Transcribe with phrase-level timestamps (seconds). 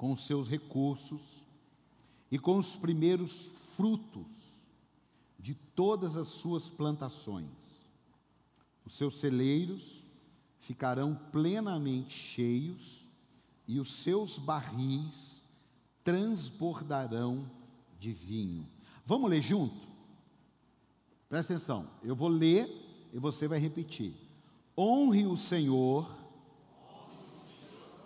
[0.00, 1.20] com os seus recursos
[2.30, 4.24] e com os primeiros frutos
[5.38, 7.50] de todas as suas plantações.
[8.82, 10.02] Os seus celeiros
[10.58, 13.06] ficarão plenamente cheios
[13.68, 15.44] e os seus barris
[16.02, 17.44] transbordarão
[17.98, 18.66] de vinho.
[19.04, 19.86] Vamos ler junto?
[21.28, 24.14] Presta atenção, eu vou ler e você vai repetir.
[24.74, 26.10] Honre o Senhor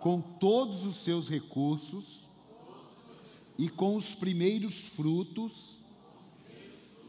[0.05, 2.29] com todos os seus recursos
[3.57, 5.79] e com os primeiros frutos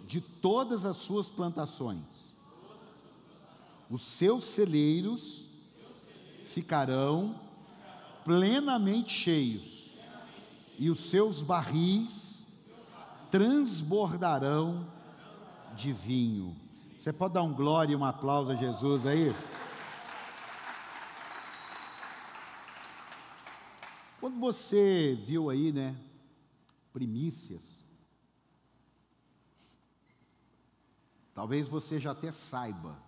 [0.06, 2.32] de todas as suas plantações.
[3.90, 5.44] Os seus celeiros
[6.42, 7.38] ficarão
[8.24, 9.90] plenamente cheios
[10.78, 12.42] e os seus barris
[13.30, 14.86] transbordarão
[15.76, 16.56] de vinho.
[16.98, 19.34] Você pode dar um glória e um aplauso a Jesus aí?
[24.36, 25.96] Você viu aí, né,
[26.92, 27.62] primícias,
[31.34, 33.02] talvez você já até saiba,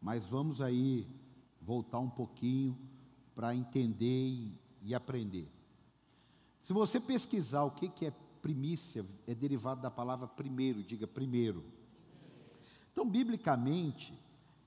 [0.00, 1.06] mas vamos aí
[1.60, 2.76] voltar um pouquinho
[3.34, 5.48] para entender e, e, aprender.
[6.60, 11.64] Se você pesquisar o que, que é primícia, é derivado da palavra primeiro, diga primeiro.
[12.92, 14.12] Então, biblicamente,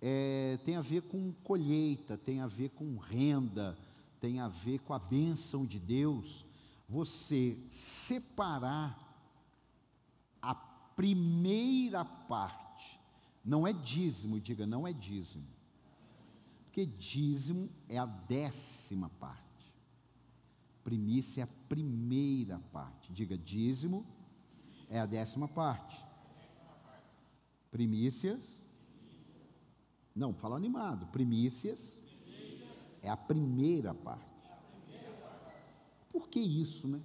[0.02, 3.78] é, tem a ver com colheita, tem a ver com renda,
[4.26, 6.44] tem a ver com a bênção de Deus,
[6.90, 9.00] você separar
[10.42, 13.00] a primeira parte,
[13.44, 15.46] não é dízimo, diga, não é dízimo,
[16.64, 19.72] porque dízimo é a décima parte,
[20.84, 24.04] primícia é a primeira parte, diga, dízimo
[24.90, 26.04] é a décima parte,
[27.70, 28.66] primícias,
[30.16, 32.04] não, fala animado, primícias
[33.06, 34.26] é a primeira parte.
[36.12, 37.00] Por que isso, né?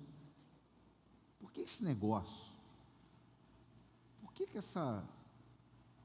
[1.39, 2.51] Por que esse negócio?
[4.23, 5.05] Por que, que essa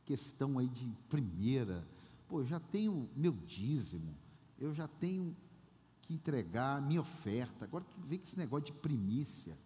[0.03, 1.87] questão aí de primeira?
[2.27, 4.13] Pô, eu já tenho meu dízimo,
[4.59, 5.33] eu já tenho
[6.01, 7.63] que entregar minha oferta.
[7.63, 9.57] Agora que vem com esse negócio de primícia.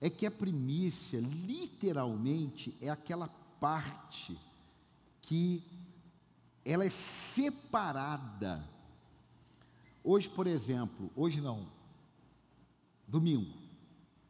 [0.00, 3.26] É que a primícia, literalmente, é aquela
[3.58, 4.38] parte
[5.22, 5.64] que
[6.64, 8.64] ela é separada
[10.02, 11.68] Hoje, por exemplo, hoje não,
[13.06, 13.52] domingo,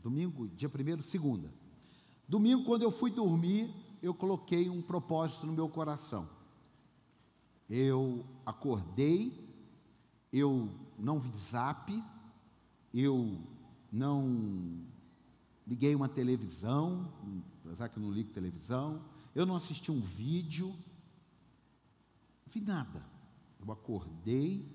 [0.03, 1.53] domingo, dia primeiro, segunda.
[2.29, 3.73] Domingo, quando eu fui dormir,
[4.03, 6.29] eu coloquei um propósito no meu coração.
[7.69, 9.49] Eu acordei,
[10.33, 12.03] eu não vi zap,
[12.93, 13.41] eu
[13.93, 14.85] não
[15.67, 17.13] liguei uma televisão,
[17.65, 19.05] apesar que eu não ligo televisão,
[19.35, 23.05] eu não assisti um vídeo, não vi nada.
[23.61, 24.67] Eu acordei,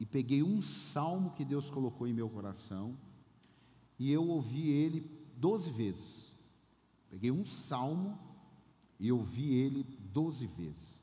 [0.00, 2.96] e peguei um salmo que Deus colocou em meu coração
[3.98, 6.26] e eu ouvi ele doze vezes.
[7.10, 8.18] Peguei um salmo
[9.00, 9.82] e ouvi ele
[10.12, 11.02] doze vezes.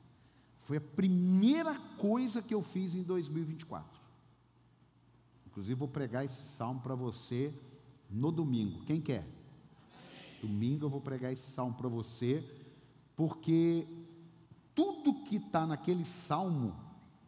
[0.62, 4.00] Foi a primeira coisa que eu fiz em 2024.
[5.46, 7.54] Inclusive, vou pregar esse salmo para você
[8.10, 8.84] no domingo.
[8.84, 9.26] Quem quer?
[10.40, 12.44] Domingo eu vou pregar esse salmo para você,
[13.14, 13.86] porque
[14.74, 16.85] tudo que está naquele salmo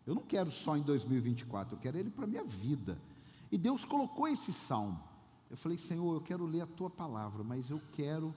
[0.08, 2.98] eu não quero só em 2024, eu quero ele para a minha vida.
[3.52, 4.98] E Deus colocou esse salmo.
[5.50, 8.34] Eu falei, Senhor, eu quero ler a tua palavra, mas eu quero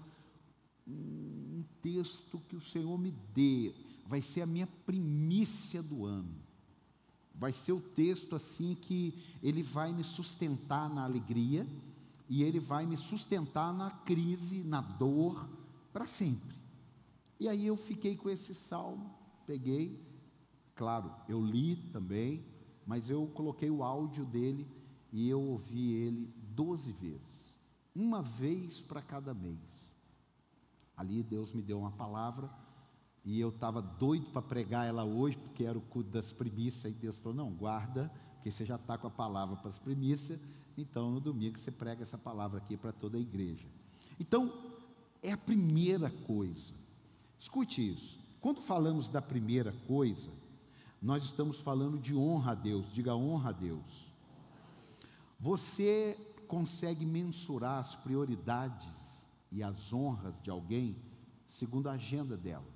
[0.85, 3.73] um texto que o Senhor me dê.
[4.05, 6.35] Vai ser a minha primícia do ano.
[7.33, 11.65] Vai ser o texto assim que ele vai me sustentar na alegria
[12.27, 15.47] e ele vai me sustentar na crise, na dor,
[15.93, 16.53] para sempre.
[17.39, 19.09] E aí eu fiquei com esse salmo,
[19.47, 20.10] peguei,
[20.81, 22.43] Claro, eu li também,
[22.87, 24.67] mas eu coloquei o áudio dele
[25.11, 27.45] e eu ouvi ele doze vezes,
[27.93, 29.59] uma vez para cada mês.
[30.97, 32.49] Ali Deus me deu uma palavra
[33.23, 36.95] e eu estava doido para pregar ela hoje, porque era o culto das primícias, e
[36.95, 40.39] Deus falou: não, guarda, porque você já está com a palavra para as primícias,
[40.75, 43.67] então no domingo você prega essa palavra aqui para toda a igreja.
[44.19, 44.51] Então,
[45.21, 46.73] é a primeira coisa.
[47.37, 48.19] Escute isso.
[48.41, 50.40] Quando falamos da primeira coisa,
[51.01, 54.11] nós estamos falando de honra a Deus, diga honra a Deus.
[55.39, 56.15] Você
[56.47, 60.95] consegue mensurar as prioridades e as honras de alguém
[61.47, 62.67] segundo a agenda dela.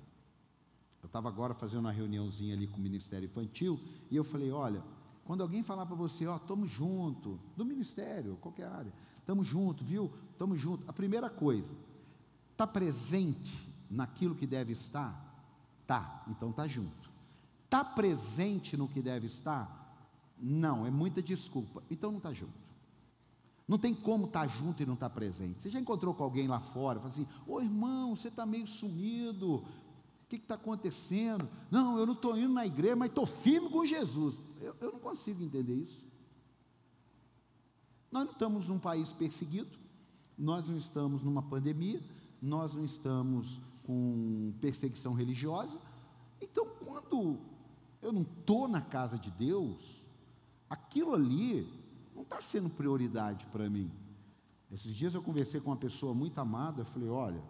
[1.02, 3.78] Eu estava agora fazendo uma reuniãozinha ali com o Ministério Infantil
[4.10, 4.82] e eu falei: olha,
[5.24, 10.10] quando alguém falar para você, ó, estamos junto, do Ministério, qualquer área, estamos junto, viu?
[10.32, 10.82] Estamos junto.
[10.88, 11.76] A primeira coisa,
[12.50, 15.22] está presente naquilo que deve estar?
[15.86, 17.15] Tá, então está junto.
[17.66, 19.84] Está presente no que deve estar?
[20.38, 21.82] Não, é muita desculpa.
[21.90, 22.54] Então não está junto.
[23.66, 25.60] Não tem como estar junto e não estar presente.
[25.60, 29.56] Você já encontrou com alguém lá fora, fala assim: Ô irmão, você está meio sumido,
[29.56, 29.64] o
[30.28, 31.48] que está acontecendo?
[31.68, 34.40] Não, eu não estou indo na igreja, mas estou firme com Jesus.
[34.60, 36.06] Eu, eu não consigo entender isso.
[38.12, 39.76] Nós não estamos num país perseguido,
[40.38, 42.00] nós não estamos numa pandemia,
[42.40, 45.76] nós não estamos com perseguição religiosa.
[46.40, 47.40] Então, quando
[48.06, 50.00] eu não estou na casa de Deus,
[50.70, 51.68] aquilo ali
[52.14, 53.90] não está sendo prioridade para mim.
[54.70, 57.42] Esses dias eu conversei com uma pessoa muito amada, eu falei, olha,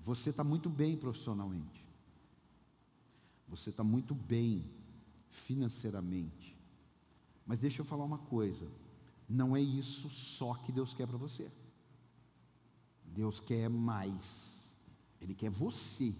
[0.00, 1.86] você está muito bem profissionalmente,
[3.46, 4.64] você está muito bem
[5.28, 6.56] financeiramente,
[7.46, 8.66] mas deixa eu falar uma coisa,
[9.28, 11.50] não é isso só que Deus quer para você.
[13.04, 14.74] Deus quer mais.
[15.20, 16.14] Ele quer você.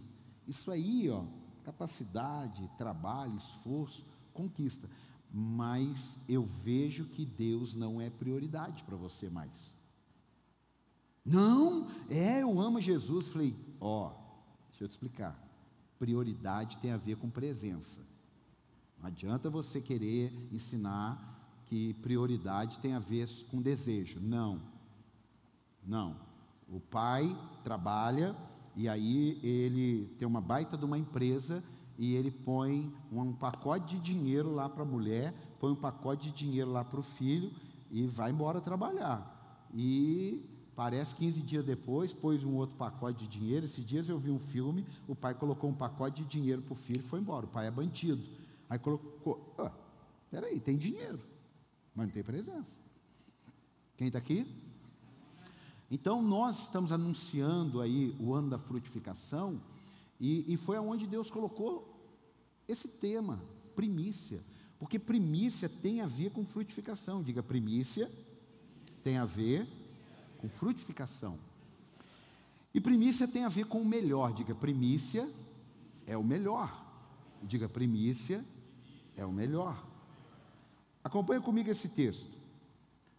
[0.47, 1.25] Isso aí, ó,
[1.65, 4.89] capacidade, trabalho, esforço, conquista
[5.37, 9.75] mas eu vejo que Deus não é prioridade para você mais.
[11.25, 13.27] Não, é, eu amo Jesus.
[13.27, 14.13] Falei, ó,
[14.69, 15.37] deixa eu te explicar.
[15.99, 18.01] Prioridade tem a ver com presença.
[19.01, 24.21] Não adianta você querer ensinar que prioridade tem a ver com desejo.
[24.21, 24.63] Não.
[25.85, 26.17] Não.
[26.69, 28.37] O pai trabalha
[28.77, 31.63] e aí ele tem uma baita de uma empresa
[31.97, 36.37] e ele põe um pacote de dinheiro lá para a mulher, põe um pacote de
[36.37, 37.53] dinheiro lá para o filho
[37.91, 39.69] e vai embora trabalhar.
[39.73, 40.45] E
[40.75, 43.65] parece 15 dias depois, pôs um outro pacote de dinheiro.
[43.65, 46.77] Esses dias eu vi um filme, o pai colocou um pacote de dinheiro para o
[46.77, 47.47] filho e foi embora.
[47.47, 48.23] O pai é bandido.
[48.69, 49.71] Aí colocou, ah,
[50.31, 51.21] peraí, tem dinheiro,
[51.95, 52.67] mas não tem presença.
[53.97, 54.45] Quem está aqui?
[55.95, 59.61] Então nós estamos anunciando aí o ano da frutificação
[60.19, 61.89] e, e foi aonde Deus colocou
[62.67, 63.41] esse tema,
[63.77, 64.43] primícia.
[64.77, 67.23] Porque primícia tem a ver com frutificação.
[67.23, 68.11] Diga, primícia
[69.05, 69.69] tem a ver
[70.39, 71.39] com frutificação.
[72.75, 74.33] E primícia tem a ver com o melhor.
[74.33, 75.31] Diga, primícia
[76.09, 76.77] é o melhor.
[77.41, 78.45] Diga, primícia
[79.17, 79.87] é o melhor.
[81.05, 82.37] Acompanhe comigo esse texto.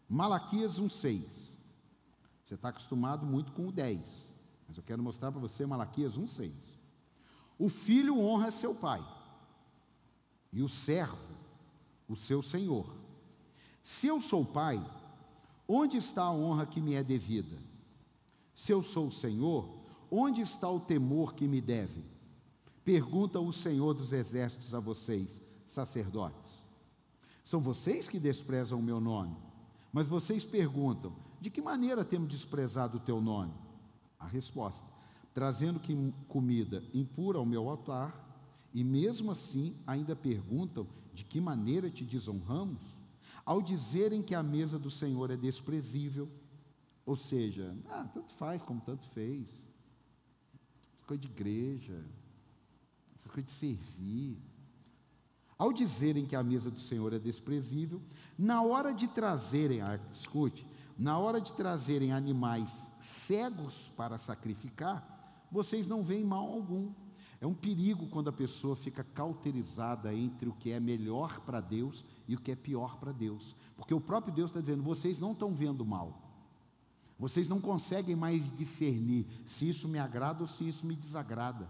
[0.10, 1.55] Malaquias 1,6.
[2.46, 4.00] Você está acostumado muito com o 10.
[4.68, 6.52] Mas eu quero mostrar para você Malaquias 1,6.
[7.58, 9.04] O filho honra seu pai,
[10.52, 11.18] e o servo,
[12.08, 12.94] o seu senhor.
[13.84, 14.84] Se eu sou pai,
[15.68, 17.58] onde está a honra que me é devida?
[18.54, 19.70] Se eu sou o senhor,
[20.12, 22.04] onde está o temor que me deve?
[22.84, 26.62] Pergunta o Senhor dos exércitos a vocês, sacerdotes.
[27.44, 29.36] São vocês que desprezam o meu nome,
[29.92, 33.54] mas vocês perguntam: de que maneira temos desprezado o teu nome?
[34.20, 34.86] A resposta:
[35.34, 35.82] trazendo
[36.28, 38.26] comida impura ao meu altar,
[38.74, 42.82] e mesmo assim ainda perguntam de que maneira te desonramos?
[43.46, 46.30] Ao dizerem que a mesa do Senhor é desprezível,
[47.06, 49.48] ou seja, ah, tanto faz como tanto fez,
[50.96, 52.04] essa coisa de igreja,
[53.20, 54.38] essa coisa de servir.
[55.58, 58.02] Ao dizerem que a mesa do Senhor é desprezível,
[58.38, 60.66] na hora de trazerem, ah, escute,
[60.98, 66.92] na hora de trazerem animais cegos para sacrificar, vocês não veem mal algum.
[67.42, 72.06] É um perigo quando a pessoa fica cauterizada entre o que é melhor para Deus
[72.28, 73.56] e o que é pior para Deus.
[73.76, 76.22] Porque o próprio Deus está dizendo: vocês não estão vendo mal.
[77.18, 81.70] Vocês não conseguem mais discernir se isso me agrada ou se isso me desagrada.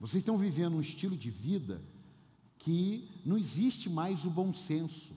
[0.00, 1.80] Vocês estão vivendo um estilo de vida
[2.58, 5.14] que não existe mais o bom senso.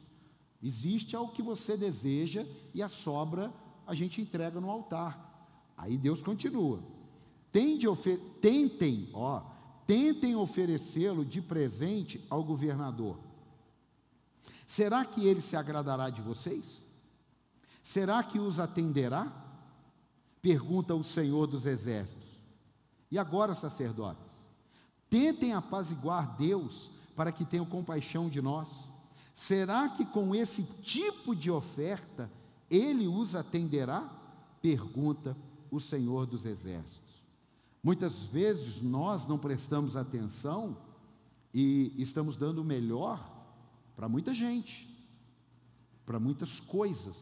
[0.62, 3.54] Existe o que você deseja e a sobra
[3.86, 5.50] a gente entrega no altar.
[5.78, 6.82] Aí Deus continua
[8.42, 9.42] tentem, ó,
[9.88, 13.18] tentem oferecê-lo de presente ao governador.
[14.68, 16.82] Será que ele se agradará de vocês?
[17.84, 19.32] Será que os atenderá?
[20.42, 22.26] Pergunta o Senhor dos Exércitos.
[23.10, 24.32] E agora, sacerdotes,
[25.10, 28.68] tentem apaziguar Deus para que tenha compaixão de nós.
[29.36, 32.32] Será que com esse tipo de oferta
[32.72, 34.10] ele os atenderá?
[34.62, 35.36] Pergunta
[35.70, 37.22] o Senhor dos Exércitos.
[37.84, 40.78] Muitas vezes nós não prestamos atenção
[41.54, 43.30] e estamos dando o melhor
[43.94, 44.90] para muita gente,
[46.06, 47.18] para muitas coisas,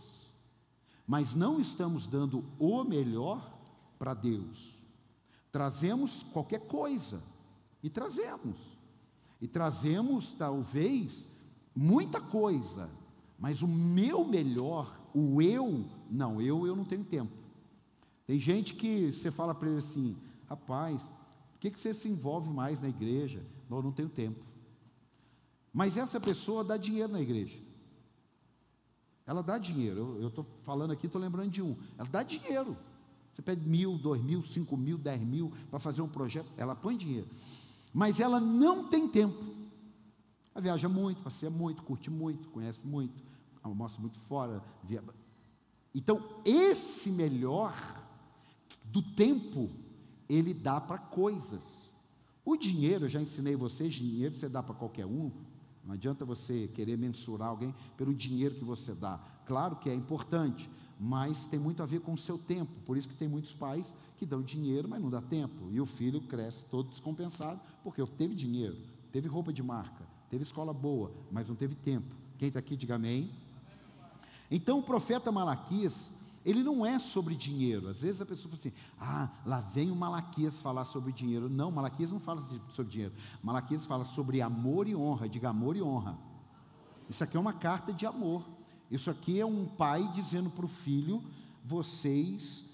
[1.07, 3.51] mas não estamos dando o melhor
[3.97, 4.77] para Deus.
[5.51, 7.23] Trazemos qualquer coisa
[7.81, 8.57] e trazemos,
[9.41, 11.27] e trazemos talvez
[11.75, 12.89] muita coisa,
[13.37, 17.31] mas o meu melhor, o eu, não, eu eu não tenho tempo.
[18.25, 20.15] Tem gente que você fala para ele assim:
[20.47, 21.01] Rapaz,
[21.51, 23.43] por que, que você se envolve mais na igreja?
[23.69, 24.43] Eu não tenho tempo.
[25.73, 27.57] Mas essa pessoa dá dinheiro na igreja.
[29.25, 30.17] Ela dá dinheiro.
[30.21, 31.75] Eu estou falando aqui, estou lembrando de um.
[31.97, 32.77] Ela dá dinheiro.
[33.33, 36.95] Você pede mil, dois mil, cinco mil, dez mil para fazer um projeto, ela põe
[36.95, 37.27] dinheiro.
[37.91, 39.62] Mas ela não tem tempo.
[40.53, 43.23] Ela viaja muito, passeia muito, curte muito, conhece muito,
[43.61, 44.63] almoça muito fora.
[44.83, 45.03] Via...
[45.93, 47.73] Então, esse melhor
[48.85, 49.69] do tempo,
[50.29, 51.91] ele dá para coisas.
[52.45, 55.31] O dinheiro, eu já ensinei vocês, dinheiro você dá para qualquer um.
[55.83, 59.19] Não adianta você querer mensurar alguém pelo dinheiro que você dá.
[59.45, 60.69] Claro que é importante,
[60.99, 62.71] mas tem muito a ver com o seu tempo.
[62.85, 65.71] Por isso que tem muitos pais que dão dinheiro, mas não dá tempo.
[65.71, 68.77] E o filho cresce todo descompensado, porque teve dinheiro,
[69.11, 72.15] teve roupa de marca, teve escola boa, mas não teve tempo.
[72.39, 73.29] Quem está aqui, diga amém.
[74.49, 76.11] Então o profeta Malaquias,
[76.43, 77.87] ele não é sobre dinheiro.
[77.87, 81.47] Às vezes a pessoa fala assim: ah, lá vem o Malaquias falar sobre dinheiro.
[81.47, 83.13] Não, Malaquias não fala sobre dinheiro.
[83.43, 85.29] Malaquias fala sobre amor e honra.
[85.29, 86.17] Diga amor e honra.
[87.07, 88.43] Isso aqui é uma carta de amor.
[88.89, 91.23] Isso aqui é um pai dizendo para o filho:
[91.63, 92.65] vocês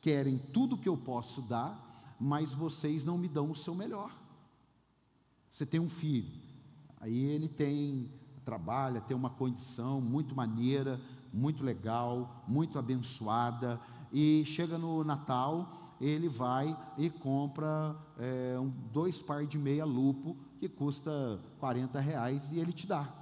[0.00, 4.16] querem tudo que eu posso dar, mas vocês não me dão o seu melhor.
[5.50, 6.43] Você tem um filho,
[7.04, 8.10] aí ele tem
[8.46, 11.00] trabalha, tem uma condição muito maneira,
[11.32, 13.80] muito legal, muito abençoada,
[14.12, 20.36] e chega no Natal, ele vai e compra é, um, dois par de meia lupo
[20.58, 23.12] que custa 40 reais e ele te dá.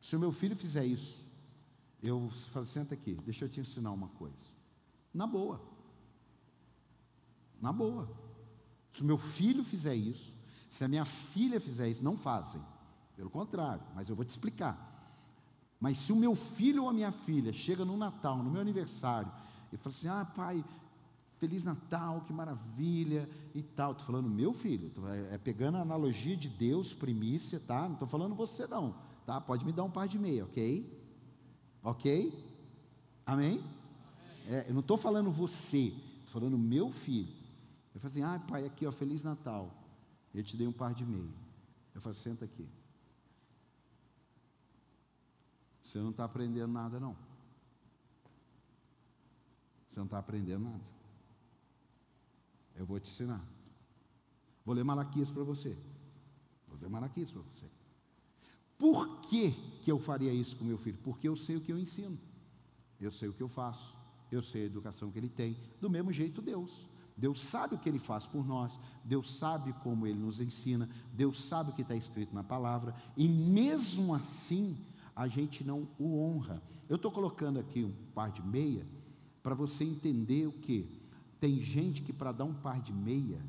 [0.00, 1.24] Se o meu filho fizer isso,
[2.02, 4.36] eu falo, senta aqui, deixa eu te ensinar uma coisa.
[5.14, 5.60] Na boa.
[7.60, 8.08] Na boa.
[8.92, 10.37] Se o meu filho fizer isso,
[10.68, 12.60] se a minha filha fizer isso, não fazem.
[13.16, 14.86] Pelo contrário, mas eu vou te explicar.
[15.80, 19.30] Mas se o meu filho ou a minha filha chega no Natal, no meu aniversário,
[19.72, 20.64] e fala assim: ah, pai,
[21.38, 23.92] Feliz Natal, que maravilha e tal.
[23.92, 27.82] Estou falando meu filho, é, é pegando a analogia de Deus, primícia, tá?
[27.82, 28.94] Não estou falando você não.
[29.24, 29.40] Tá?
[29.40, 30.84] Pode me dar um par de meia, ok?
[31.82, 32.44] Ok?
[33.24, 33.62] Amém?
[34.48, 37.32] É, eu não estou falando você, estou falando meu filho.
[37.94, 39.70] Eu falo assim, ah, pai, aqui, ó, Feliz Natal.
[40.34, 41.32] Eu te dei um par de meia.
[41.94, 42.68] Eu falo, senta aqui.
[45.82, 47.16] Você não está aprendendo nada, não.
[49.88, 50.84] Você não está aprendendo nada.
[52.76, 53.42] Eu vou te ensinar.
[54.64, 55.76] Vou ler Malaquias para você.
[56.68, 57.66] Vou ler Malaquias para você.
[58.78, 59.50] Por que,
[59.82, 60.98] que eu faria isso com meu filho?
[61.02, 62.16] Porque eu sei o que eu ensino,
[63.00, 63.96] eu sei o que eu faço,
[64.30, 66.86] eu sei a educação que ele tem, do mesmo jeito Deus.
[67.18, 71.42] Deus sabe o que ele faz por nós, Deus sabe como ele nos ensina, Deus
[71.42, 74.76] sabe o que está escrito na palavra, e mesmo assim
[75.16, 76.62] a gente não o honra.
[76.88, 78.86] Eu estou colocando aqui um par de meia
[79.42, 80.88] para você entender o que?
[81.40, 83.40] Tem gente que para dar um par de meia,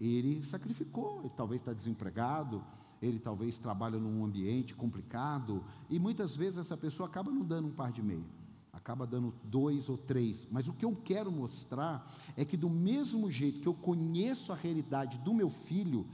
[0.00, 2.64] ele sacrificou, ele talvez está desempregado,
[3.00, 7.72] ele talvez trabalha num ambiente complicado, e muitas vezes essa pessoa acaba não dando um
[7.72, 8.26] par de meia,
[8.72, 10.46] acaba dando dois ou três.
[10.50, 14.56] Mas o que eu quero mostrar é que, do mesmo jeito que eu conheço a
[14.56, 16.06] realidade do meu filho,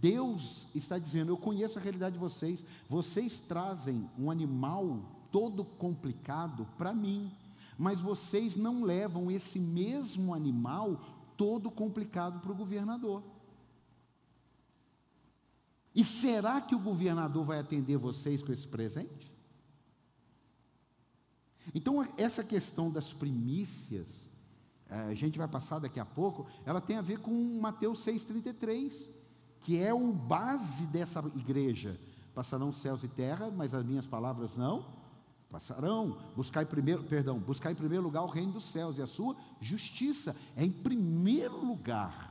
[0.00, 5.00] Deus está dizendo: Eu conheço a realidade de vocês, vocês trazem um animal
[5.30, 7.30] todo complicado para mim,
[7.78, 11.00] mas vocês não levam esse mesmo animal
[11.36, 13.22] todo complicado para o governador.
[15.94, 19.29] E será que o governador vai atender vocês com esse presente?
[21.74, 24.26] Então, essa questão das primícias,
[24.88, 28.92] é, a gente vai passar daqui a pouco, ela tem a ver com Mateus 6,33,
[29.60, 31.98] que é o base dessa igreja.
[32.34, 35.00] Passarão céus e terra, mas as minhas palavras não
[35.50, 36.16] passarão.
[36.36, 39.36] Buscar em primeiro, perdão, buscar em primeiro lugar o reino dos céus e a sua
[39.60, 40.34] justiça.
[40.56, 42.29] É em primeiro lugar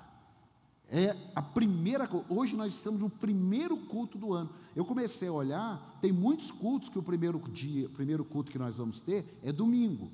[0.92, 4.50] é a primeira Hoje nós estamos no primeiro culto do ano.
[4.76, 8.60] Eu comecei a olhar, tem muitos cultos que o primeiro dia, o primeiro culto que
[8.60, 10.12] nós vamos ter é domingo.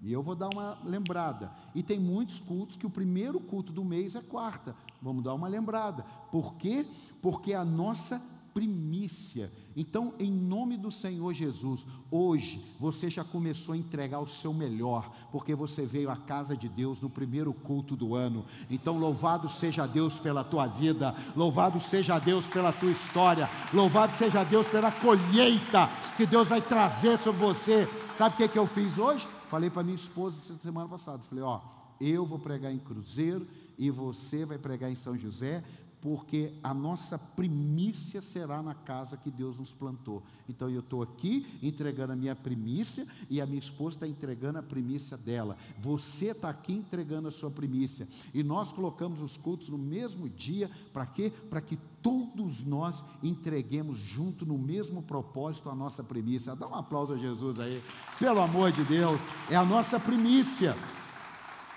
[0.00, 1.50] E eu vou dar uma lembrada.
[1.74, 4.76] E tem muitos cultos que o primeiro culto do mês é quarta.
[5.00, 6.04] Vamos dar uma lembrada.
[6.30, 6.86] Por quê?
[7.22, 8.22] Porque a nossa
[8.54, 9.52] primícia.
[9.76, 15.12] Então, em nome do Senhor Jesus, hoje você já começou a entregar o seu melhor,
[15.32, 18.46] porque você veio à casa de Deus no primeiro culto do ano.
[18.70, 24.44] Então, louvado seja Deus pela tua vida, louvado seja Deus pela tua história, louvado seja
[24.44, 27.88] Deus pela colheita que Deus vai trazer sobre você.
[28.16, 29.26] Sabe o que, é que eu fiz hoje?
[29.48, 31.60] Falei para minha esposa semana passada, falei, ó,
[32.00, 33.46] eu vou pregar em Cruzeiro
[33.76, 35.62] e você vai pregar em São José,
[36.04, 40.22] porque a nossa primícia será na casa que Deus nos plantou.
[40.46, 44.62] Então eu estou aqui entregando a minha primícia e a minha esposa está entregando a
[44.62, 45.56] primícia dela.
[45.80, 48.06] Você está aqui entregando a sua primícia.
[48.34, 51.32] E nós colocamos os cultos no mesmo dia, para quê?
[51.48, 56.54] Para que todos nós entreguemos junto no mesmo propósito a nossa primícia.
[56.54, 57.82] Dá um aplauso a Jesus aí,
[58.18, 59.18] pelo amor de Deus,
[59.48, 60.76] é a nossa primícia.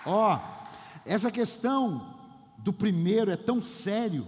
[0.05, 0.37] Ó,
[1.05, 2.16] essa questão
[2.67, 4.27] do primeiro é tão sério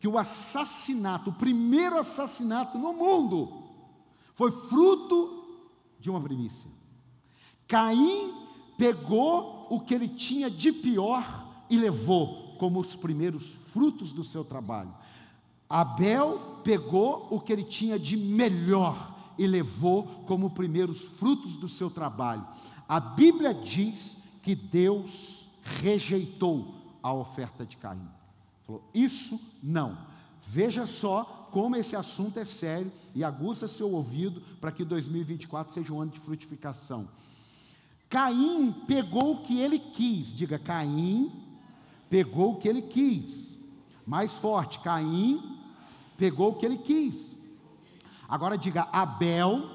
[0.00, 3.64] que o assassinato, o primeiro assassinato no mundo,
[4.34, 5.44] foi fruto
[6.00, 6.70] de uma primícia.
[7.68, 8.32] Caim
[8.78, 14.42] pegou o que ele tinha de pior e levou como os primeiros frutos do seu
[14.42, 14.94] trabalho.
[15.68, 21.90] Abel pegou o que ele tinha de melhor e levou como primeiros frutos do seu
[21.90, 22.46] trabalho.
[22.88, 28.08] A Bíblia diz que Deus rejeitou a oferta de Caim.
[28.66, 29.96] Falou: Isso não.
[30.48, 35.92] Veja só como esse assunto é sério e aguça seu ouvido para que 2024 seja
[35.92, 37.08] um ano de frutificação.
[38.10, 40.34] Caim pegou o que ele quis.
[40.34, 41.32] Diga, Caim
[42.10, 43.56] pegou o que ele quis.
[44.04, 45.58] Mais forte, Caim
[46.18, 47.36] pegou o que ele quis.
[48.28, 49.70] Agora diga, Abel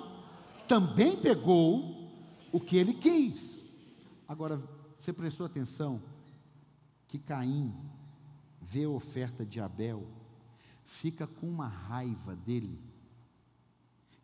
[0.68, 2.10] também pegou
[2.52, 3.64] o que ele quis.
[4.28, 4.62] Agora,
[5.00, 6.02] você prestou atenção?
[7.12, 7.76] Que Caim
[8.62, 10.08] vê a oferta de Abel,
[10.86, 12.80] fica com uma raiva dele,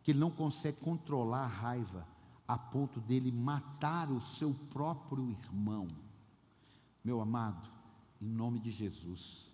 [0.02, 2.08] que ele não consegue controlar a raiva
[2.46, 5.86] a ponto dele matar o seu próprio irmão.
[7.04, 7.70] Meu amado,
[8.22, 9.52] em nome de Jesus,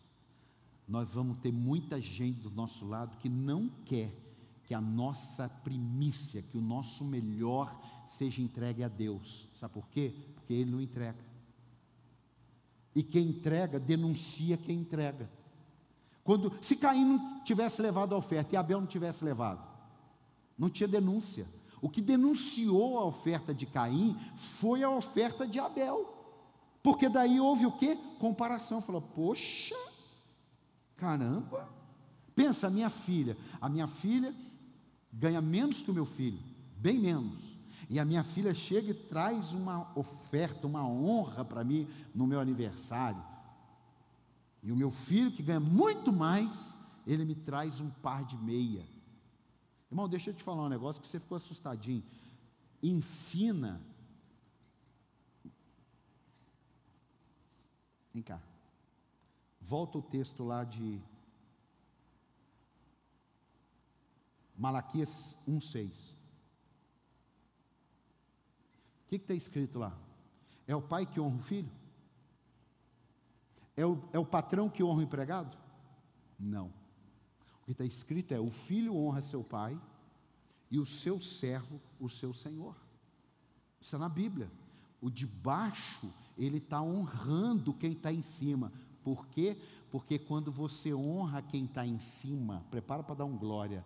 [0.86, 4.14] nós vamos ter muita gente do nosso lado que não quer
[4.62, 7.76] que a nossa primícia, que o nosso melhor
[8.06, 9.48] seja entregue a Deus.
[9.54, 10.14] Sabe por quê?
[10.36, 11.33] Porque Ele não entrega.
[12.94, 15.30] E quem entrega denuncia quem entrega.
[16.22, 19.62] Quando se Caim não tivesse levado a oferta e Abel não tivesse levado,
[20.56, 21.46] não tinha denúncia.
[21.82, 26.12] O que denunciou a oferta de Caim foi a oferta de Abel.
[26.82, 27.96] Porque daí houve o que?
[28.18, 28.80] Comparação.
[28.80, 29.76] Falou, poxa,
[30.96, 31.68] caramba.
[32.34, 33.36] Pensa, a minha filha.
[33.60, 34.34] A minha filha
[35.12, 36.38] ganha menos que o meu filho,
[36.76, 37.53] bem menos
[37.94, 42.40] e a minha filha chega e traz uma oferta, uma honra para mim no meu
[42.40, 43.22] aniversário.
[44.64, 46.74] E o meu filho, que ganha muito mais,
[47.06, 48.84] ele me traz um par de meia.
[49.88, 52.02] Irmão, deixa eu te falar um negócio que você ficou assustadinho.
[52.82, 53.80] Ensina.
[58.12, 58.42] Vem cá.
[59.60, 61.00] Volta o texto lá de
[64.58, 66.14] Malaquias 1,6.
[69.03, 69.96] O que está escrito lá?
[70.66, 71.70] É o pai que honra o filho?
[73.76, 75.56] É o, é o patrão que honra o empregado?
[76.38, 76.66] Não.
[77.62, 79.78] O que está escrito é: o filho honra seu pai
[80.70, 82.76] e o seu servo o seu senhor.
[83.80, 84.50] Isso é na Bíblia.
[85.00, 88.72] O de baixo, ele está honrando quem está em cima.
[89.02, 89.58] Por quê?
[89.90, 93.84] Porque quando você honra quem está em cima, prepara para dar um glória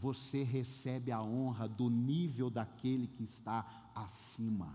[0.00, 4.74] você recebe a honra do nível daquele que está acima.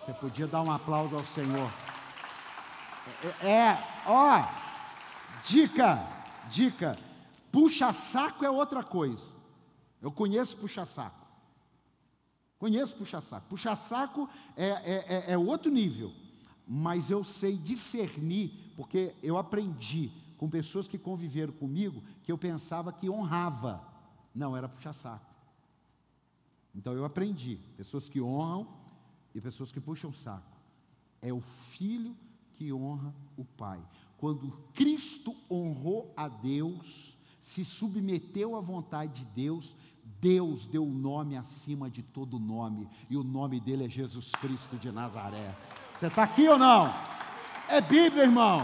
[0.00, 1.70] Você podia dar um aplauso ao Senhor.
[3.42, 4.42] É, é ó,
[5.46, 6.06] dica,
[6.50, 6.96] dica.
[7.52, 9.26] Puxa-saco é outra coisa.
[10.00, 11.26] Eu conheço puxa-saco.
[12.58, 13.46] Conheço puxa-saco.
[13.46, 16.14] Puxa-saco é, é, é, é outro nível.
[16.66, 22.90] Mas eu sei discernir, porque eu aprendi com pessoas que conviveram comigo que eu pensava
[22.90, 23.89] que honrava.
[24.34, 25.34] Não, era puxar saco.
[26.74, 28.66] Então eu aprendi: pessoas que honram
[29.34, 30.56] e pessoas que puxam saco.
[31.20, 32.16] É o filho
[32.54, 33.80] que honra o pai.
[34.16, 39.74] Quando Cristo honrou a Deus, se submeteu à vontade de Deus,
[40.20, 44.76] Deus deu o nome acima de todo nome, e o nome dele é Jesus Cristo
[44.76, 45.54] de Nazaré.
[45.98, 46.92] Você está aqui ou não?
[47.68, 48.62] É Bíblia, irmão.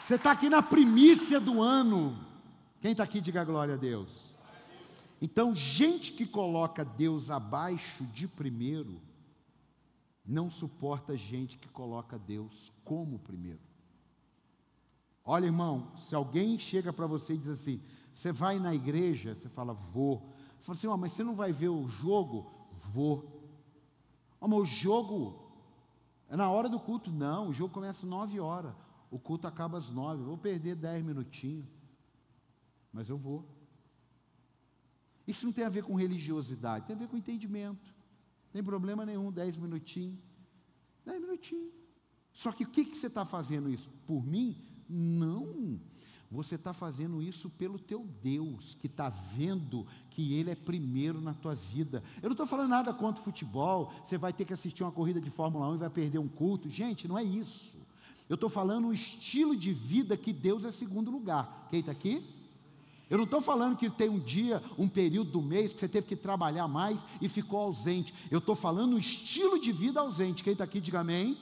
[0.00, 2.18] Você está aqui na primícia do ano.
[2.80, 4.31] Quem está aqui, diga glória a Deus.
[5.24, 9.00] Então, gente que coloca Deus abaixo de primeiro,
[10.26, 13.60] não suporta gente que coloca Deus como primeiro.
[15.24, 17.80] Olha, irmão, se alguém chega para você e diz assim:
[18.12, 19.36] você vai na igreja?
[19.36, 20.28] Você fala, vou.
[20.58, 22.50] Você fala assim, oh, mas você não vai ver o jogo?
[22.92, 23.24] Vou.
[24.40, 25.40] Oh, mas o jogo
[26.28, 27.12] é na hora do culto?
[27.12, 28.74] Não, o jogo começa às nove horas.
[29.08, 30.24] O culto acaba às nove.
[30.24, 31.64] vou perder dez minutinhos.
[32.92, 33.61] Mas eu vou.
[35.26, 37.94] Isso não tem a ver com religiosidade, tem a ver com entendimento.
[38.46, 40.18] Não tem problema nenhum, dez minutinhos.
[41.04, 41.72] Dez minutinhos.
[42.32, 43.88] Só que o que, que você está fazendo isso?
[44.06, 44.56] Por mim?
[44.88, 45.80] Não.
[46.30, 51.34] você está fazendo isso pelo teu Deus, que está vendo que Ele é primeiro na
[51.34, 52.02] tua vida.
[52.22, 55.28] Eu não estou falando nada contra futebol, você vai ter que assistir uma corrida de
[55.28, 56.70] Fórmula 1 e vai perder um culto.
[56.70, 57.78] Gente, não é isso.
[58.30, 61.66] Eu estou falando um estilo de vida que Deus é segundo lugar.
[61.68, 62.24] Quem está aqui?
[63.10, 66.06] Eu não estou falando que tem um dia, um período do mês que você teve
[66.06, 68.14] que trabalhar mais e ficou ausente.
[68.30, 70.42] Eu estou falando um estilo de vida ausente.
[70.42, 71.36] Quem está aqui, diga amém.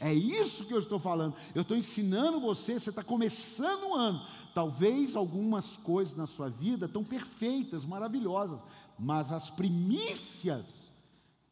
[0.00, 1.34] É isso que eu estou falando.
[1.54, 4.24] Eu estou ensinando você, você está começando o ano.
[4.54, 8.62] Talvez algumas coisas na sua vida estão perfeitas, maravilhosas,
[8.98, 10.64] mas as primícias,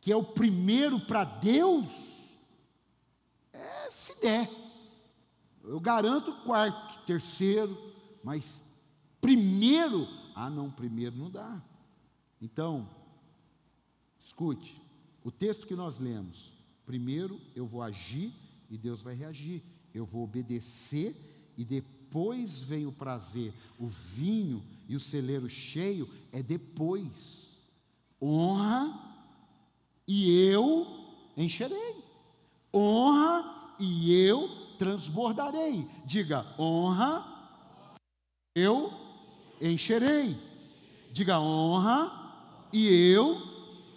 [0.01, 2.29] que é o primeiro para Deus,
[3.53, 4.51] é se der.
[5.65, 7.77] Eu garanto quarto, terceiro,
[8.23, 8.63] mas
[9.23, 11.63] primeiro, ah não, primeiro não dá.
[12.41, 12.89] Então,
[14.19, 14.83] escute,
[15.25, 16.53] o texto que nós lemos,
[16.85, 18.35] primeiro eu vou agir
[18.69, 19.63] e Deus vai reagir.
[19.95, 23.55] Eu vou obedecer e depois vem o prazer.
[23.79, 27.49] O vinho e o celeiro cheio é depois.
[28.21, 28.99] Honra
[30.07, 30.87] e eu
[31.37, 32.03] encherei.
[32.75, 35.87] Honra e eu transbordarei.
[36.05, 37.25] Diga, honra,
[38.55, 39.02] eu
[39.71, 40.37] encherei.
[41.13, 42.11] Diga, honra
[42.73, 43.41] e eu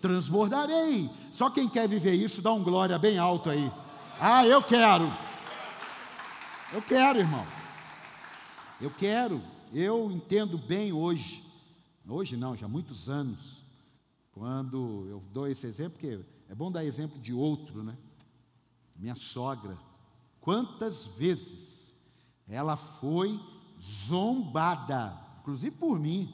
[0.01, 1.10] transbordarei.
[1.32, 3.71] Só quem quer viver isso, dá um glória bem alto aí.
[4.19, 5.12] Ah, eu quero.
[6.73, 7.45] Eu quero, irmão.
[8.80, 9.41] Eu quero.
[9.73, 11.43] Eu entendo bem hoje.
[12.08, 13.63] Hoje não, já há muitos anos.
[14.32, 17.95] Quando eu dou esse exemplo, porque é bom dar exemplo de outro, né?
[18.95, 19.78] Minha sogra.
[20.39, 21.95] Quantas vezes
[22.47, 23.39] ela foi
[23.82, 26.34] zombada, inclusive por mim,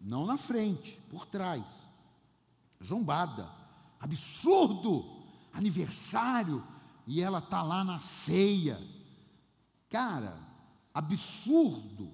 [0.00, 1.62] não na frente, por trás.
[2.84, 3.48] Zombada.
[4.00, 5.22] Absurdo!
[5.52, 6.64] Aniversário,
[7.06, 8.80] e ela está lá na ceia.
[9.88, 10.36] Cara,
[10.92, 12.10] absurdo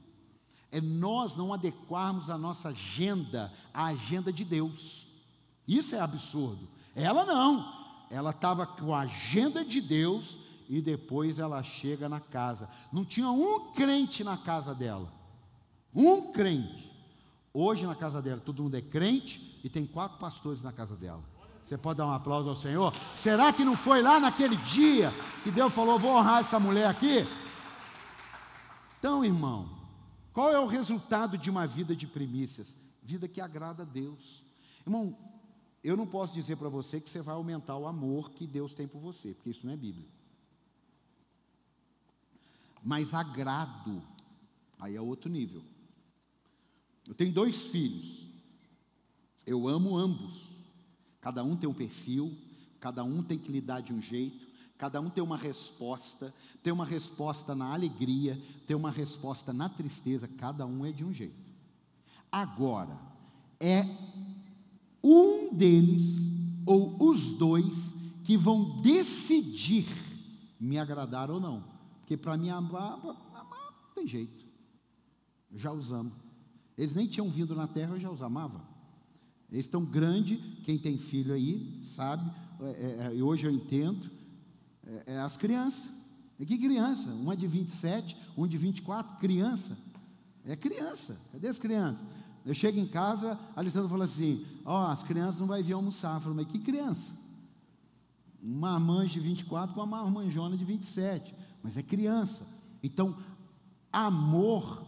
[0.71, 5.09] é nós não adequarmos a nossa agenda à agenda de Deus.
[5.67, 6.69] Isso é absurdo.
[6.95, 8.07] Ela não.
[8.11, 10.39] Ela estava com a agenda de Deus
[10.69, 12.69] e depois ela chega na casa.
[12.93, 15.18] Não tinha um crente na casa dela.
[15.95, 16.89] Um crente.
[17.53, 21.23] Hoje na casa dela todo mundo é crente e tem quatro pastores na casa dela.
[21.65, 22.95] Você pode dar um aplauso ao Senhor?
[23.15, 27.27] Será que não foi lá naquele dia que Deus falou: vou honrar essa mulher aqui?
[28.99, 29.69] Então, irmão,
[30.33, 32.77] qual é o resultado de uma vida de primícias?
[33.03, 34.43] Vida que agrada a Deus.
[34.87, 35.17] Irmão,
[35.85, 38.89] eu não posso dizer para você que você vai aumentar o amor que Deus tem
[38.89, 40.09] por você, porque isso não é Bíblia.
[42.83, 44.03] Mas agrado,
[44.79, 45.63] aí é outro nível.
[47.09, 48.27] Eu tenho dois filhos,
[49.47, 50.51] eu amo ambos.
[51.23, 52.37] Cada um tem um perfil,
[52.79, 56.85] cada um tem que lidar de um jeito, cada um tem uma resposta, tem uma
[56.85, 61.49] resposta na alegria, tem uma resposta na tristeza, cada um é de um jeito.
[62.31, 63.01] Agora,
[63.59, 63.85] é
[65.03, 66.31] um deles
[66.67, 69.87] ou os dois que vão decidir
[70.61, 71.65] me agradar ou não.
[72.01, 72.99] Porque para mim amar,
[73.35, 74.45] amar não tem jeito.
[75.55, 76.28] Já usamos.
[76.79, 78.63] Eles nem tinham vindo na terra, eu já os amava.
[79.51, 84.09] Eles estão grandes, quem tem filho aí sabe, é, é, é hoje eu entendo,
[84.87, 85.89] é, é, as crianças.
[86.39, 87.11] E que criança?
[87.11, 89.77] Uma de 27, um de 24, criança.
[90.45, 91.19] É criança.
[91.33, 92.07] Cadê as crianças?
[92.47, 95.73] Eu chego em casa, a Alessandra fala assim: Ó, oh, as crianças não vão vir
[95.73, 96.15] almoçar.
[96.15, 97.13] Eu falo, mas que criança?
[98.41, 101.35] Uma marmanjo de 24 com uma marmanjona de 27.
[101.63, 102.47] Mas é criança.
[102.83, 103.17] Então,
[103.93, 104.87] amor,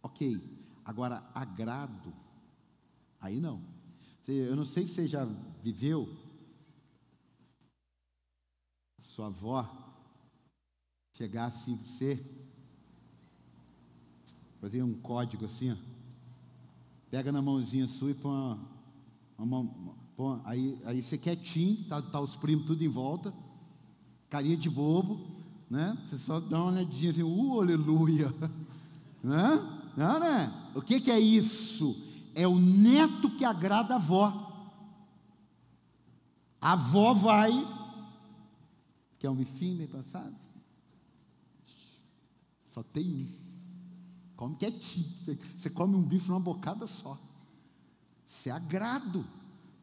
[0.00, 0.40] ok.
[0.92, 2.12] Agora, agrado,
[3.18, 3.62] Aí não.
[4.28, 5.26] Eu não sei se você já
[5.62, 6.14] viveu,
[9.00, 9.66] sua avó
[11.12, 12.22] chegasse em você,
[14.60, 15.76] fazia um código assim, ó,
[17.10, 18.58] pega na mãozinha sua e põe uma,
[19.38, 23.32] uma, põe, aí, aí você quietinho, tá, tá os primos tudo em volta,
[24.28, 25.96] carinha de bobo, né?
[26.04, 28.30] Você só dá uma olhadinha assim, uh, aleluia,
[29.22, 29.80] né?
[29.96, 30.61] Não, né?
[30.74, 31.96] O que, que é isso?
[32.34, 34.48] é o neto que agrada a avó.
[36.60, 37.50] A avó vai.
[39.18, 40.34] Quer um bifinho bem passado?
[42.66, 43.42] Só tem um.
[44.36, 45.06] Come quietinho.
[45.56, 47.18] Você come um bife numa bocada só.
[48.26, 49.26] Isso é agrado.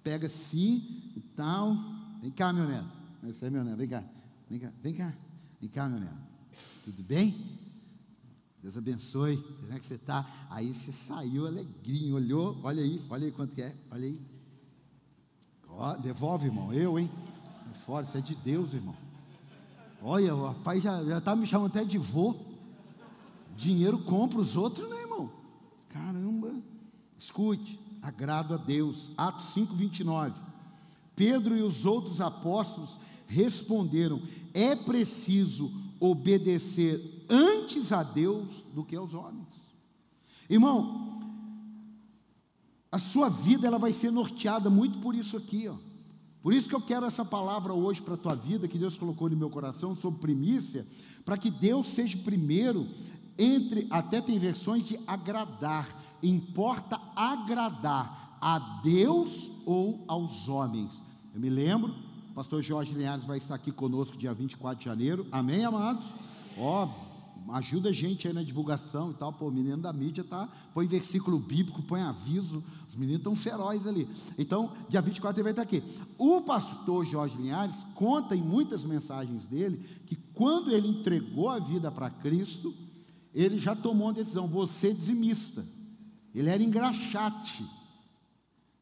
[0.04, 1.76] Pega assim e tal.
[2.22, 2.90] Vem cá, meu neto.
[3.28, 3.78] Esse é meu neto.
[3.78, 4.04] Vem cá.
[4.50, 4.72] Vem cá.
[4.82, 5.14] Vem cá.
[5.62, 6.30] Vem cá, meu neto.
[6.84, 7.59] Tudo bem?
[8.62, 9.38] Deus abençoe.
[9.38, 10.26] Como é que você está?
[10.50, 14.20] Aí você saiu alegrinho, olhou, olha aí, olha aí quanto que é, olha aí.
[15.70, 17.10] Ó, devolve, irmão, eu, hein?
[17.86, 18.96] Fora, isso é de Deus, irmão.
[20.02, 22.36] Olha, o pai já está me chamando até de vô.
[23.56, 25.32] Dinheiro compra os outros, né, irmão?
[25.90, 26.54] Caramba.
[27.18, 29.12] Escute, agrado a Deus.
[29.18, 30.40] Atos 5, 29.
[31.16, 34.22] Pedro e os outros apóstolos responderam:
[34.54, 39.48] é preciso obedecer antes a Deus do que aos homens.
[40.50, 41.22] Irmão,
[42.92, 45.76] a sua vida ela vai ser norteada muito por isso aqui, ó.
[46.42, 49.30] Por isso que eu quero essa palavra hoje para a tua vida, que Deus colocou
[49.30, 50.88] no meu coração, sobre primícia,
[51.26, 52.88] para que Deus seja primeiro
[53.38, 61.02] entre, até tem versões de agradar, importa agradar a Deus ou aos homens.
[61.34, 61.94] Eu me lembro,
[62.32, 66.06] o pastor Jorge Linhares vai estar aqui conosco dia 24 de janeiro, amém, amados?
[66.58, 66.90] Ó,
[67.54, 69.34] ajuda a gente aí na divulgação e tal.
[69.34, 72.64] Pô, o menino da mídia tá, põe versículo bíblico, põe aviso.
[72.88, 74.08] Os meninos estão feróis ali.
[74.38, 75.84] Então, dia 24 ele vai estar aqui.
[76.18, 81.92] O pastor Jorge Linhares conta em muitas mensagens dele que quando ele entregou a vida
[81.92, 82.74] para Cristo,
[83.34, 85.66] ele já tomou uma decisão: você dizimista.
[86.34, 87.66] Ele era engraxate.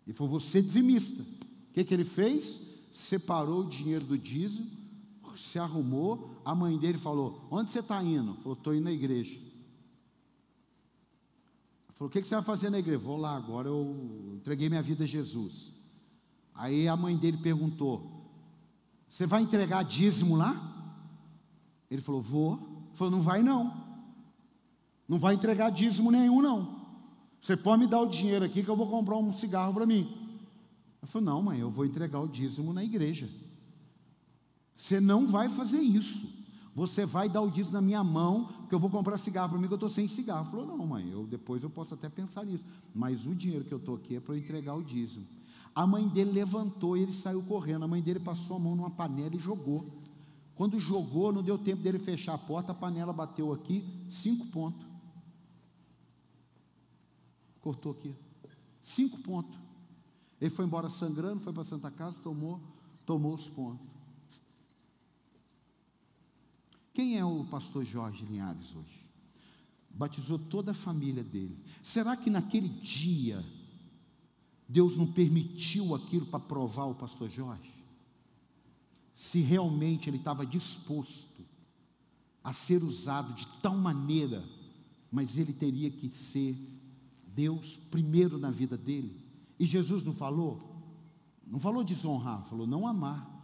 [0.05, 1.21] E foi você dizimista.
[1.21, 2.59] O que, que ele fez?
[2.91, 4.76] Separou o dinheiro do dízimo
[5.39, 8.35] se arrumou, a mãe dele falou: Onde você está indo?
[8.35, 9.39] Falou: Estou indo na igreja.
[11.93, 12.99] Falou: O que, você vai fazer na igreja?
[12.99, 15.71] Vou lá agora, eu entreguei minha vida a Jesus.
[16.53, 18.29] Aí a mãe dele perguntou:
[19.07, 20.95] Você vai entregar dízimo lá?
[21.89, 22.53] Ele falou: Vou.
[22.87, 23.85] Ele falou: Não vai não.
[25.07, 26.77] Não vai entregar dízimo nenhum, não.
[27.41, 30.15] Você pode me dar o dinheiro aqui que eu vou comprar um cigarro para mim.
[31.01, 33.29] Eu falei: Não, mãe, eu vou entregar o dízimo na igreja.
[34.77, 36.29] Você não vai fazer isso.
[36.75, 39.67] Você vai dar o dízimo na minha mão, porque eu vou comprar cigarro para mim,
[39.67, 40.45] que eu estou sem cigarro.
[40.51, 42.63] Falou, não, mãe, eu, depois eu posso até pensar nisso.
[42.93, 45.25] Mas o dinheiro que eu estou aqui é para eu entregar o dízimo.
[45.73, 47.85] A mãe dele levantou e ele saiu correndo.
[47.85, 49.91] A mãe dele passou a mão numa panela e jogou.
[50.53, 54.85] Quando jogou, não deu tempo dele fechar a porta, a panela bateu aqui, cinco pontos.
[57.61, 58.15] Cortou aqui.
[58.83, 59.57] Cinco pontos.
[60.39, 62.59] Ele foi embora sangrando, foi para Santa Casa, tomou,
[63.05, 63.86] tomou os pontos.
[66.97, 69.05] Quem é o pastor Jorge Linhares hoje?
[69.87, 71.55] Batizou toda a família dele.
[71.83, 73.45] Será que naquele dia
[74.67, 77.71] Deus não permitiu aquilo para provar o pastor Jorge?
[79.13, 81.45] Se realmente ele estava disposto
[82.43, 84.43] a ser usado de tal maneira,
[85.11, 86.57] mas ele teria que ser
[87.35, 89.23] Deus primeiro na vida dele.
[89.59, 90.57] E Jesus não falou?
[91.45, 93.36] Não falou desonrar, falou não amar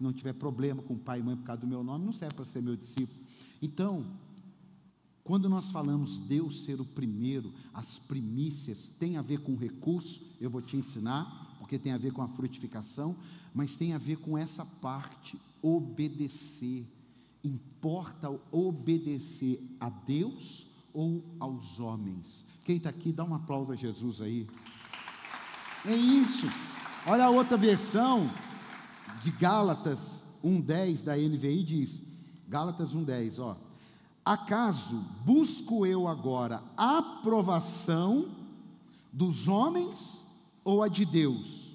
[0.00, 2.34] se não tiver problema com pai e mãe por causa do meu nome, não serve
[2.34, 3.20] para ser meu discípulo.
[3.60, 4.06] Então,
[5.22, 10.48] quando nós falamos Deus ser o primeiro, as primícias tem a ver com recurso, eu
[10.48, 13.14] vou te ensinar, porque tem a ver com a frutificação,
[13.52, 16.86] mas tem a ver com essa parte, obedecer.
[17.44, 22.42] Importa obedecer a Deus ou aos homens?
[22.64, 24.48] Quem está aqui, dá um aplauso a Jesus aí.
[25.84, 26.46] É isso.
[27.06, 28.30] Olha a outra versão,
[29.22, 32.02] de Gálatas 1:10 da NVI diz:
[32.48, 33.56] Gálatas 1:10, ó.
[34.24, 38.28] Acaso busco eu agora a aprovação
[39.12, 40.18] dos homens
[40.62, 41.70] ou a de Deus?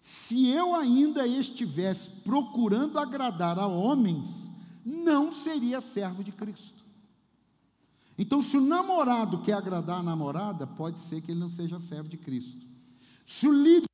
[0.00, 4.50] Se eu ainda estivesse procurando agradar a homens,
[4.84, 6.82] não seria servo de Cristo.
[8.16, 12.08] Então, se o namorado quer agradar a namorada, pode ser que ele não seja servo
[12.08, 12.66] de Cristo.
[13.24, 13.87] Se o líder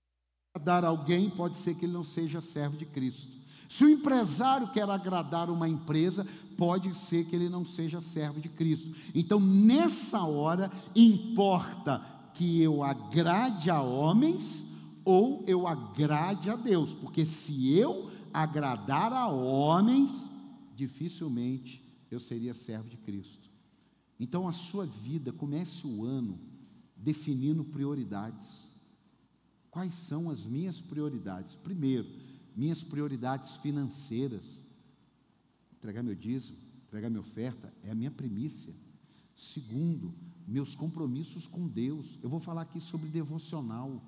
[0.56, 3.32] agradar alguém, pode ser que ele não seja servo de Cristo.
[3.68, 6.24] Se o empresário quer agradar uma empresa,
[6.56, 8.94] pode ser que ele não seja servo de Cristo.
[9.12, 12.00] Então, nessa hora, importa
[12.34, 14.64] que eu agrade a homens
[15.04, 20.30] ou eu agrade a Deus, porque se eu agradar a homens,
[20.76, 23.50] dificilmente eu seria servo de Cristo.
[24.20, 26.38] Então, a sua vida comece o ano
[26.96, 28.63] definindo prioridades.
[29.74, 31.56] Quais são as minhas prioridades?
[31.56, 32.08] Primeiro,
[32.54, 34.60] minhas prioridades financeiras.
[35.76, 36.56] Entregar meu dízimo,
[36.87, 38.72] entregar minha oferta é a minha primícia.
[39.34, 40.14] Segundo,
[40.46, 42.20] meus compromissos com Deus.
[42.22, 44.00] Eu vou falar aqui sobre devocional.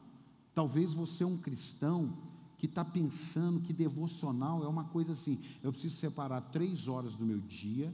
[0.54, 2.16] Talvez você é um cristão
[2.56, 5.40] que está pensando que devocional é uma coisa assim.
[5.64, 7.92] Eu preciso separar três horas do meu dia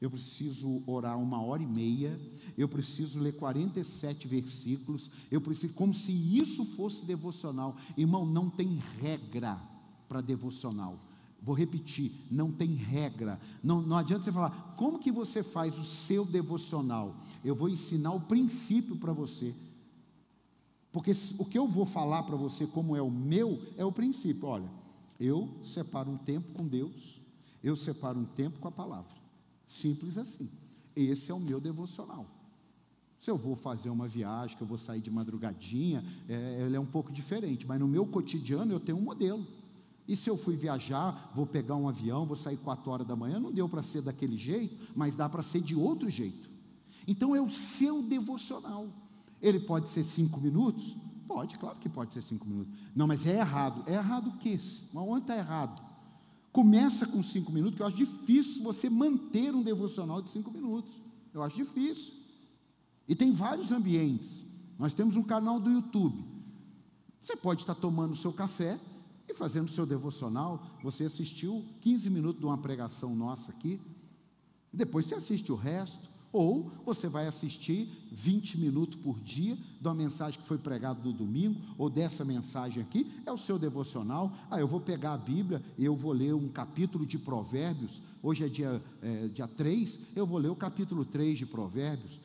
[0.00, 2.18] eu preciso orar uma hora e meia,
[2.56, 7.76] eu preciso ler 47 versículos, eu preciso, como se isso fosse devocional.
[7.96, 9.60] Irmão, não tem regra
[10.08, 10.98] para devocional.
[11.42, 13.40] Vou repetir, não tem regra.
[13.62, 17.14] Não, não adianta você falar, como que você faz o seu devocional?
[17.44, 19.54] Eu vou ensinar o princípio para você.
[20.92, 24.48] Porque o que eu vou falar para você, como é o meu, é o princípio.
[24.48, 24.68] Olha,
[25.18, 27.20] eu separo um tempo com Deus,
[27.62, 29.19] eu separo um tempo com a palavra.
[29.70, 30.50] Simples assim.
[30.96, 32.26] Esse é o meu devocional.
[33.20, 36.80] Se eu vou fazer uma viagem, que eu vou sair de madrugadinha, é, ele é
[36.80, 39.46] um pouco diferente, mas no meu cotidiano eu tenho um modelo.
[40.08, 43.38] E se eu fui viajar, vou pegar um avião, vou sair quatro horas da manhã,
[43.38, 46.50] não deu para ser daquele jeito, mas dá para ser de outro jeito.
[47.06, 48.88] Então é o seu devocional.
[49.40, 50.96] Ele pode ser cinco minutos?
[51.28, 52.74] Pode, claro que pode ser cinco minutos.
[52.92, 53.84] Não, mas é errado.
[53.86, 54.58] É errado o quê?
[54.92, 55.89] Mas onde está errado?
[56.52, 60.92] Começa com cinco minutos, que eu acho difícil você manter um devocional de cinco minutos.
[61.32, 62.12] Eu acho difícil.
[63.06, 64.44] E tem vários ambientes.
[64.78, 66.24] Nós temos um canal do YouTube.
[67.22, 68.80] Você pode estar tomando o seu café
[69.28, 70.60] e fazendo o seu devocional.
[70.82, 73.80] Você assistiu 15 minutos de uma pregação nossa aqui.
[74.72, 76.09] Depois você assiste o resto.
[76.32, 81.60] Ou você vai assistir 20 minutos por dia uma mensagem que foi pregada no domingo,
[81.78, 84.32] ou dessa mensagem aqui, é o seu devocional.
[84.50, 88.02] Ah, eu vou pegar a Bíblia eu vou ler um capítulo de Provérbios.
[88.22, 92.20] Hoje é dia, é, dia 3, eu vou ler o capítulo 3 de Provérbios.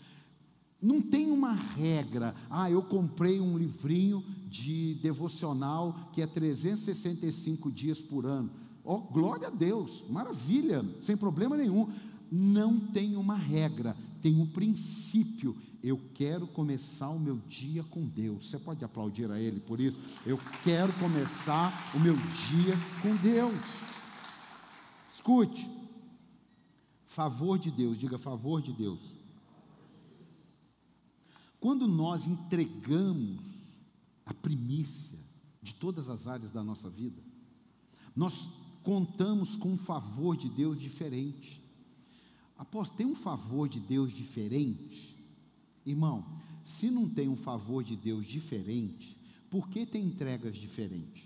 [0.82, 8.02] Não tem uma regra, ah, eu comprei um livrinho de devocional que é 365 dias
[8.02, 8.52] por ano.
[8.84, 11.90] Oh, glória a Deus, maravilha, sem problema nenhum
[12.32, 15.56] não tem uma regra, tem um princípio.
[15.84, 18.50] Eu quero começar o meu dia com Deus.
[18.50, 19.98] Você pode aplaudir a Ele por isso?
[20.26, 23.56] Eu quero começar o meu dia com Deus.
[25.14, 25.70] Escute,
[27.06, 29.16] favor de Deus, diga favor de Deus.
[31.60, 33.40] Quando nós entregamos
[34.26, 35.18] a primícia
[35.62, 37.22] de todas as áreas da nossa vida,
[38.16, 38.50] nós
[38.84, 41.65] contamos com um favor de Deus diferente.
[42.58, 45.16] Apóstolo, tem um favor de Deus diferente?
[45.86, 46.26] Irmão,
[46.64, 49.18] se não tem um favor de Deus diferente,
[49.50, 51.24] por que tem entregas diferentes?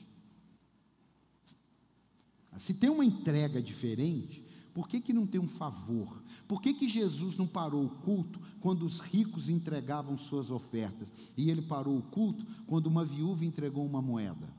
[2.58, 6.22] Se tem uma entrega diferente, por que, que não tem um favor?
[6.48, 11.12] Por que, que Jesus não parou o culto quando os ricos entregavam suas ofertas?
[11.38, 14.54] E ele parou o culto quando uma viúva entregou uma moeda?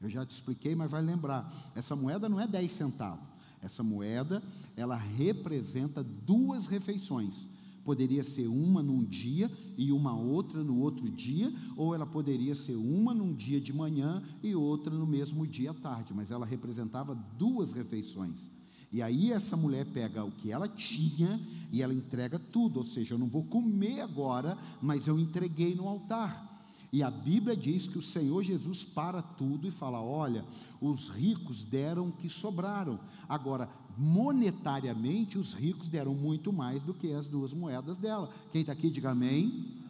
[0.00, 3.31] Eu já te expliquei, mas vai lembrar: essa moeda não é 10 centavos.
[3.62, 4.42] Essa moeda,
[4.76, 7.48] ela representa duas refeições.
[7.84, 12.76] Poderia ser uma num dia e uma outra no outro dia, ou ela poderia ser
[12.76, 17.14] uma num dia de manhã e outra no mesmo dia à tarde, mas ela representava
[17.38, 18.50] duas refeições.
[18.92, 21.40] E aí essa mulher pega o que ela tinha
[21.72, 25.88] e ela entrega tudo, ou seja, eu não vou comer agora, mas eu entreguei no
[25.88, 26.51] altar.
[26.92, 30.44] E a Bíblia diz que o Senhor Jesus para tudo e fala: olha,
[30.78, 33.00] os ricos deram o que sobraram.
[33.26, 38.30] Agora, monetariamente, os ricos deram muito mais do que as duas moedas dela.
[38.50, 39.80] Quem está aqui, diga amém.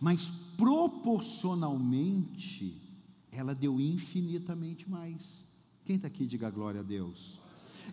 [0.00, 2.80] Mas proporcionalmente,
[3.32, 5.44] ela deu infinitamente mais.
[5.84, 7.40] Quem está aqui, diga glória a Deus.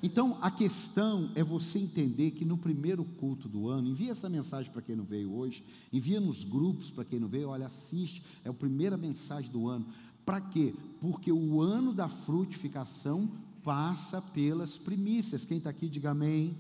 [0.03, 4.71] Então, a questão é você entender que no primeiro culto do ano, envia essa mensagem
[4.71, 8.49] para quem não veio hoje, envia nos grupos para quem não veio, olha, assiste, é
[8.49, 9.87] a primeira mensagem do ano.
[10.25, 10.73] Para quê?
[10.99, 13.31] Porque o ano da frutificação
[13.63, 15.45] passa pelas primícias.
[15.45, 16.57] Quem está aqui, diga amém.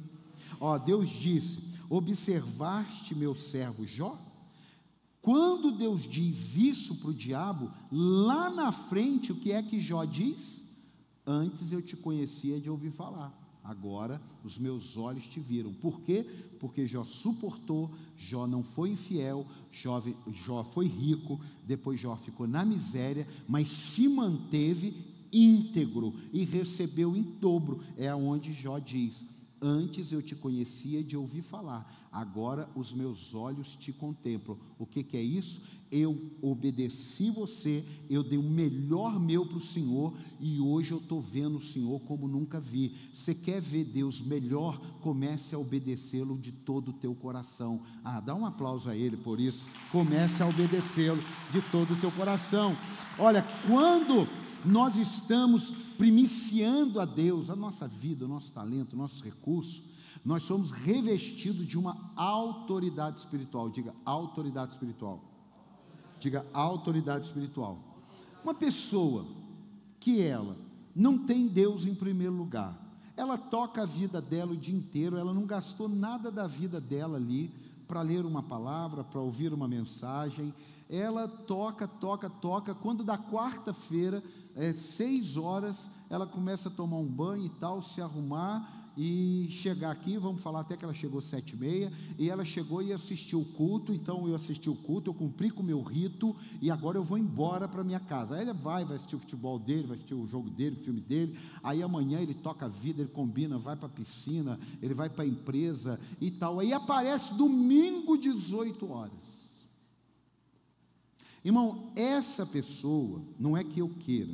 [0.59, 4.19] Ó, Deus disse: Observaste meu servo Jó?
[5.21, 10.05] Quando Deus diz isso para o diabo, lá na frente, o que é que Jó
[10.05, 10.63] diz?
[11.25, 13.33] Antes eu te conhecia de ouvir falar,
[13.63, 15.73] agora os meus olhos te viram.
[15.73, 16.23] Por quê?
[16.59, 22.63] Porque Jó suportou, Jó não foi infiel, Jó, Jó foi rico, depois Jó ficou na
[22.63, 24.93] miséria, mas se manteve
[25.33, 27.83] íntegro e recebeu em dobro.
[27.97, 29.25] É aonde Jó diz:
[29.61, 34.57] Antes eu te conhecia de ouvir falar, agora os meus olhos te contemplam.
[34.77, 35.59] O que, que é isso?
[35.91, 41.21] Eu obedeci você, eu dei o melhor meu para o Senhor e hoje eu estou
[41.21, 42.95] vendo o Senhor como nunca vi.
[43.13, 44.79] Você quer ver Deus melhor?
[45.01, 47.81] Comece a obedecê-lo de todo o teu coração.
[48.03, 49.65] Ah, dá um aplauso a Ele por isso.
[49.91, 51.21] Comece a obedecê-lo
[51.51, 52.75] de todo o teu coração.
[53.17, 54.27] Olha, quando
[54.65, 59.83] nós estamos primiciando a Deus, a nossa vida, o nosso talento, nossos recursos,
[60.25, 63.69] nós somos revestidos de uma autoridade espiritual.
[63.69, 65.34] Diga, autoridade espiritual.
[66.19, 67.77] Diga autoridade espiritual.
[68.43, 69.25] Uma pessoa
[69.99, 70.55] que ela
[70.95, 72.79] não tem Deus em primeiro lugar,
[73.17, 77.17] ela toca a vida dela o dia inteiro, ela não gastou nada da vida dela
[77.17, 77.51] ali
[77.87, 80.53] para ler uma palavra, para ouvir uma mensagem.
[80.89, 82.75] Ela toca, toca, toca.
[82.75, 84.23] Quando da quarta-feira,
[84.55, 89.91] é, seis horas, ela começa a tomar um banho e tal, se arrumar e chegar
[89.91, 93.41] aqui, vamos falar até que ela chegou sete e meia, e ela chegou e assistiu
[93.41, 96.97] o culto, então eu assisti o culto, eu cumpri com o meu rito, e agora
[96.97, 98.35] eu vou embora para minha casa.
[98.35, 101.01] Aí ele vai, vai assistir o futebol dele, vai assistir o jogo dele, o filme
[101.01, 105.09] dele, aí amanhã ele toca a vida, ele combina, vai para a piscina, ele vai
[105.09, 106.59] para a empresa e tal.
[106.59, 109.35] Aí aparece domingo, 18 horas.
[111.43, 114.33] Irmão, essa pessoa, não é que eu queira,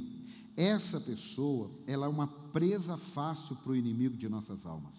[0.56, 4.94] essa pessoa, ela é uma presa fácil para o inimigo de nossas almas.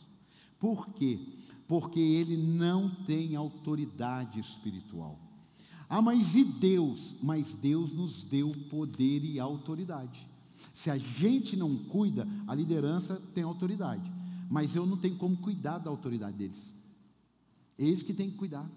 [0.58, 1.18] Por quê?
[1.66, 5.18] Porque ele não tem autoridade espiritual.
[5.88, 7.14] Ah, mas e Deus?
[7.22, 10.26] Mas Deus nos deu poder e autoridade.
[10.72, 14.10] Se a gente não cuida, a liderança tem autoridade,
[14.48, 16.72] mas eu não tenho como cuidar da autoridade deles.
[17.78, 18.70] Eles que têm que cuidar.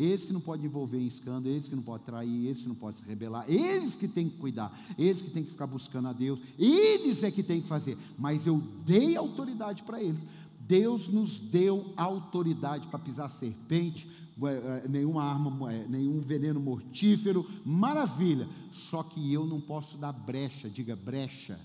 [0.00, 2.74] Eles que não podem envolver em escândalo, eles que não podem trair, eles que não
[2.74, 6.12] podem se rebelar, eles que têm que cuidar, eles que têm que ficar buscando a
[6.14, 7.98] Deus, eles é que têm que fazer.
[8.18, 10.24] Mas eu dei autoridade para eles.
[10.58, 14.08] Deus nos deu autoridade para pisar serpente,
[14.42, 18.48] é, é, nenhuma arma, é, nenhum veneno mortífero, maravilha.
[18.72, 21.60] Só que eu não posso dar brecha, diga brecha.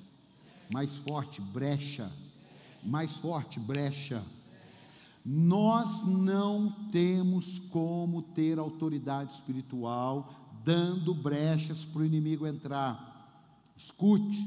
[0.74, 2.12] Mais forte, brecha.
[2.84, 4.22] Mais forte, brecha
[5.26, 13.14] nós não temos como ter autoridade espiritual dando brechas para o inimigo entrar.
[13.76, 14.38] Escute,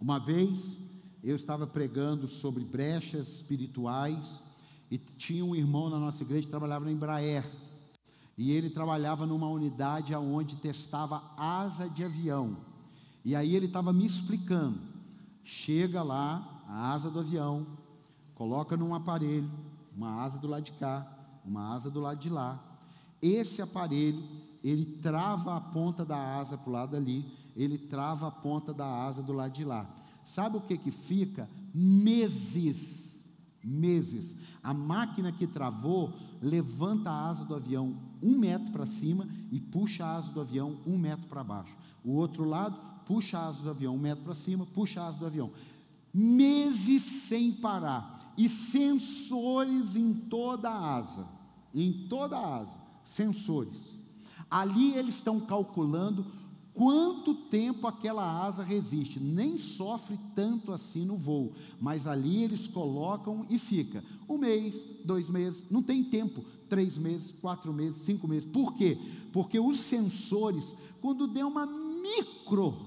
[0.00, 0.78] uma vez
[1.22, 4.42] eu estava pregando sobre brechas espirituais
[4.90, 7.44] e tinha um irmão na nossa igreja que trabalhava na Embraer.
[8.36, 12.56] E ele trabalhava numa unidade onde testava asa de avião.
[13.24, 14.78] E aí ele estava me explicando.
[15.42, 17.66] Chega lá, a asa do avião,
[18.34, 19.50] coloca num aparelho,
[19.98, 21.04] uma asa do lado de cá,
[21.44, 22.62] uma asa do lado de lá.
[23.20, 24.22] Esse aparelho,
[24.62, 27.26] ele trava a ponta da asa para o lado ali,
[27.56, 29.90] ele trava a ponta da asa do lado de lá.
[30.24, 31.50] Sabe o que que fica?
[31.74, 33.12] Meses,
[33.64, 34.36] meses.
[34.62, 40.04] A máquina que travou levanta a asa do avião um metro para cima e puxa
[40.04, 41.76] a asa do avião um metro para baixo.
[42.04, 45.18] O outro lado puxa a asa do avião um metro para cima, puxa a asa
[45.18, 45.50] do avião.
[46.14, 51.28] Meses sem parar e sensores em toda a asa,
[51.74, 53.76] em toda a asa, sensores.
[54.48, 56.24] Ali eles estão calculando
[56.72, 59.18] quanto tempo aquela asa resiste.
[59.18, 65.28] Nem sofre tanto assim no voo, mas ali eles colocam e fica um mês, dois
[65.28, 68.48] meses, não tem tempo, três meses, quatro meses, cinco meses.
[68.48, 68.96] Por quê?
[69.32, 72.86] Porque os sensores, quando der uma micro,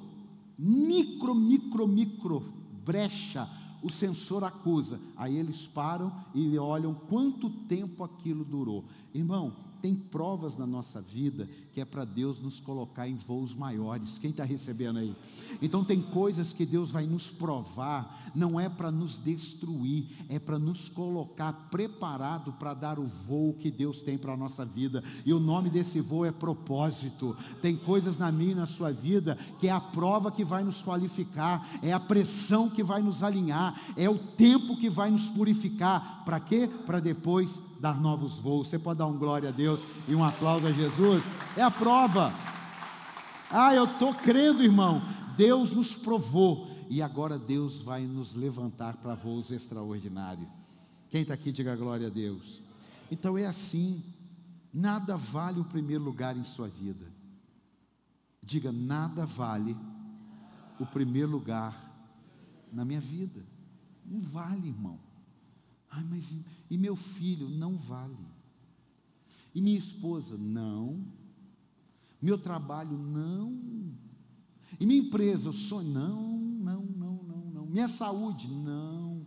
[0.58, 2.54] micro, micro, micro
[2.86, 3.50] brecha,
[3.82, 5.00] o sensor acusa.
[5.16, 8.86] Aí eles param e olham quanto tempo aquilo durou.
[9.14, 14.18] Irmão, tem provas na nossa vida que é para Deus nos colocar em voos maiores.
[14.18, 15.16] Quem está recebendo aí?
[15.62, 20.60] Então, tem coisas que Deus vai nos provar, não é para nos destruir, é para
[20.60, 25.04] nos colocar preparado para dar o voo que Deus tem para a nossa vida.
[25.26, 27.36] E o nome desse voo é propósito.
[27.62, 30.82] Tem coisas na minha e na sua vida que é a prova que vai nos
[30.82, 36.24] qualificar, é a pressão que vai nos alinhar, é o tempo que vai nos purificar.
[36.26, 36.70] Para quê?
[36.86, 38.70] Para depois dar novos voos.
[38.70, 41.24] Você pode dar um glória a Deus e um aplauso a Jesus?
[41.58, 42.32] É a prova.
[43.50, 45.02] Ah, eu estou crendo, irmão.
[45.36, 50.48] Deus nos provou e agora Deus vai nos levantar para voos extraordinários.
[51.10, 52.62] Quem está aqui, diga glória a Deus.
[53.10, 54.04] Então é assim.
[54.74, 57.06] Nada vale o primeiro lugar em sua vida.
[58.42, 59.76] Diga, nada vale
[60.80, 61.76] o primeiro lugar
[62.72, 63.44] na minha vida.
[64.06, 64.98] Não vale, irmão.
[65.90, 66.40] Ai, mas
[66.72, 67.50] e meu filho?
[67.50, 68.16] Não vale.
[69.54, 70.38] E minha esposa?
[70.38, 71.06] Não.
[72.22, 72.98] Meu trabalho?
[72.98, 73.60] Não.
[74.80, 75.50] E minha empresa?
[75.50, 75.84] Eu sou?
[75.84, 77.66] Não, não, não, não, não.
[77.66, 78.48] Minha saúde?
[78.48, 79.26] Não.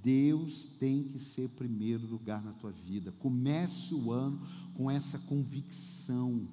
[0.00, 3.10] Deus tem que ser primeiro lugar na tua vida.
[3.18, 4.40] Comece o ano
[4.72, 6.46] com essa convicção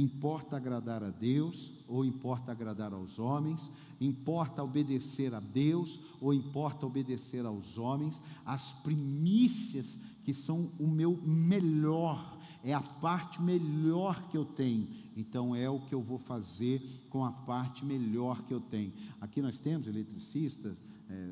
[0.00, 3.70] Importa agradar a Deus ou importa agradar aos homens?
[4.00, 8.22] Importa obedecer a Deus ou importa obedecer aos homens?
[8.46, 14.88] As primícias que são o meu melhor, é a parte melhor que eu tenho.
[15.14, 18.94] Então é o que eu vou fazer com a parte melhor que eu tenho.
[19.20, 20.78] Aqui nós temos eletricistas,
[21.10, 21.28] é,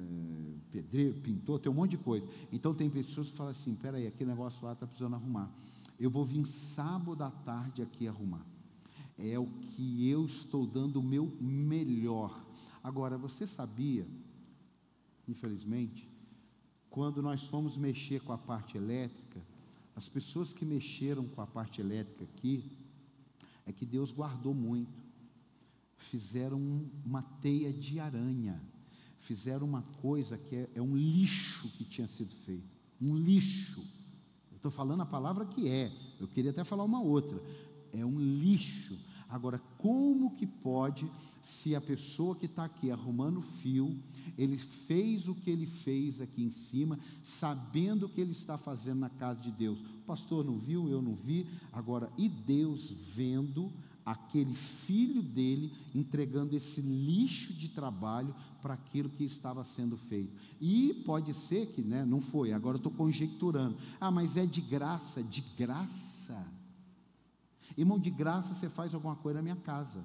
[0.70, 2.28] pedreiro, pintor, tem um monte de coisa.
[2.52, 5.50] Então tem pessoas que falam assim: peraí, aquele negócio lá está precisando arrumar
[5.98, 8.46] eu vou vir sábado à tarde aqui arrumar.
[9.18, 12.44] É o que eu estou dando o meu melhor.
[12.82, 14.06] Agora, você sabia,
[15.26, 16.08] infelizmente,
[16.88, 19.40] quando nós fomos mexer com a parte elétrica,
[19.94, 22.64] as pessoas que mexeram com a parte elétrica aqui,
[23.66, 25.02] é que Deus guardou muito.
[25.96, 28.62] Fizeram uma teia de aranha,
[29.18, 32.78] fizeram uma coisa que é, é um lixo que tinha sido feito.
[33.00, 33.84] Um lixo.
[34.54, 35.92] Estou falando a palavra que é.
[36.18, 37.42] Eu queria até falar uma outra.
[37.92, 38.98] É um lixo.
[39.28, 41.10] Agora, como que pode,
[41.42, 43.94] se a pessoa que está aqui arrumando fio,
[44.38, 49.00] ele fez o que ele fez aqui em cima, sabendo o que ele está fazendo
[49.00, 49.78] na casa de Deus?
[49.78, 51.46] O pastor não viu, eu não vi.
[51.72, 53.70] Agora, e Deus vendo
[54.04, 60.32] aquele filho dele entregando esse lixo de trabalho para aquilo que estava sendo feito.
[60.58, 63.76] E pode ser que né, não foi, agora estou conjecturando.
[64.00, 66.57] Ah, mas é de graça, de graça.
[67.78, 70.04] Irmão, de graça você faz alguma coisa na minha casa.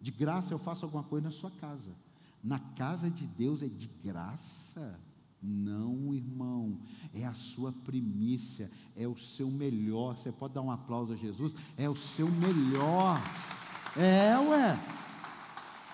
[0.00, 1.90] De graça eu faço alguma coisa na sua casa.
[2.40, 5.00] Na casa de Deus é de graça.
[5.42, 6.78] Não, irmão,
[7.12, 10.16] é a sua primícia, é o seu melhor.
[10.16, 11.56] Você pode dar um aplauso a Jesus?
[11.76, 13.20] É o seu melhor.
[13.96, 14.78] É, ué.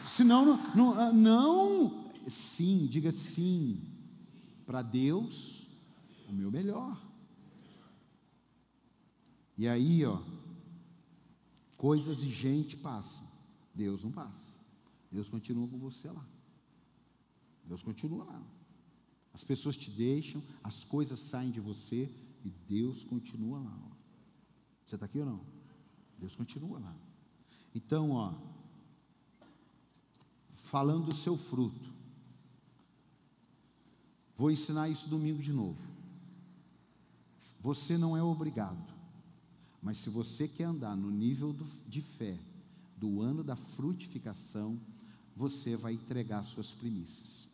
[0.07, 2.13] Senão, não, não, ah, não.
[2.29, 3.81] sim, diga sim.
[4.67, 5.67] Para Deus,
[6.29, 7.14] o meu melhor.
[9.57, 10.21] E aí, ó,
[11.77, 13.27] coisas e gente passam.
[13.75, 14.59] Deus não passa.
[15.11, 16.27] Deus continua com você lá.
[17.65, 18.43] Deus continua lá.
[19.33, 22.09] As pessoas te deixam, as coisas saem de você
[22.45, 23.79] e Deus continua lá.
[23.91, 23.95] Ó.
[24.87, 25.41] Você está aqui ou não?
[26.19, 26.97] Deus continua lá.
[27.75, 28.33] Então, ó,
[30.55, 31.93] falando do seu fruto,
[34.37, 35.83] vou ensinar isso domingo de novo.
[37.61, 38.94] Você não é obrigado,
[39.85, 42.39] mas se você quer andar no nível do, de fé
[42.97, 44.81] do ano da frutificação,
[45.37, 47.47] você vai entregar suas primícias.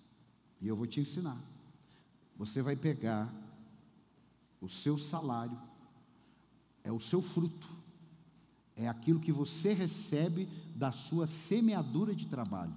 [0.61, 1.37] E eu vou te ensinar.
[2.37, 3.29] Você vai pegar
[4.61, 5.59] o seu salário,
[6.85, 7.69] é o seu fruto,
[8.77, 12.75] é aquilo que você recebe da sua semeadura de trabalho.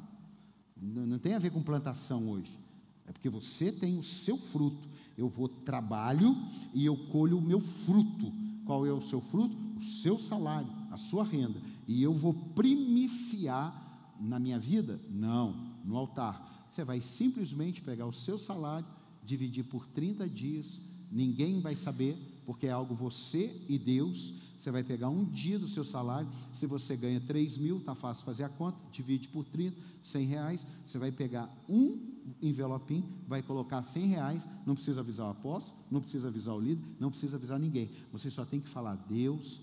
[0.75, 2.57] Não, não tem a ver com plantação hoje,
[3.05, 4.89] é porque você tem o seu fruto.
[5.15, 6.35] Eu vou trabalho
[6.73, 8.33] e eu colho o meu fruto.
[8.65, 9.55] Qual é o seu fruto?
[9.75, 11.59] O seu salário, a sua renda.
[11.87, 14.99] E eu vou primiciar na minha vida?
[15.09, 15.53] Não,
[15.83, 16.67] no altar.
[16.71, 18.85] Você vai simplesmente pegar o seu salário
[19.23, 24.33] dividir por 30 dias, ninguém vai saber, porque é algo você e Deus.
[24.63, 28.23] Você vai pegar um dia do seu salário, se você ganha 3 mil, está fácil
[28.23, 30.65] fazer a conta, divide por 30, 100 reais.
[30.85, 31.99] Você vai pegar um
[32.41, 36.81] envelopinho, vai colocar 100 reais, não precisa avisar o apóstolo, não precisa avisar o líder,
[36.97, 37.91] não precisa avisar ninguém.
[38.13, 39.59] Você só tem que falar: Deus,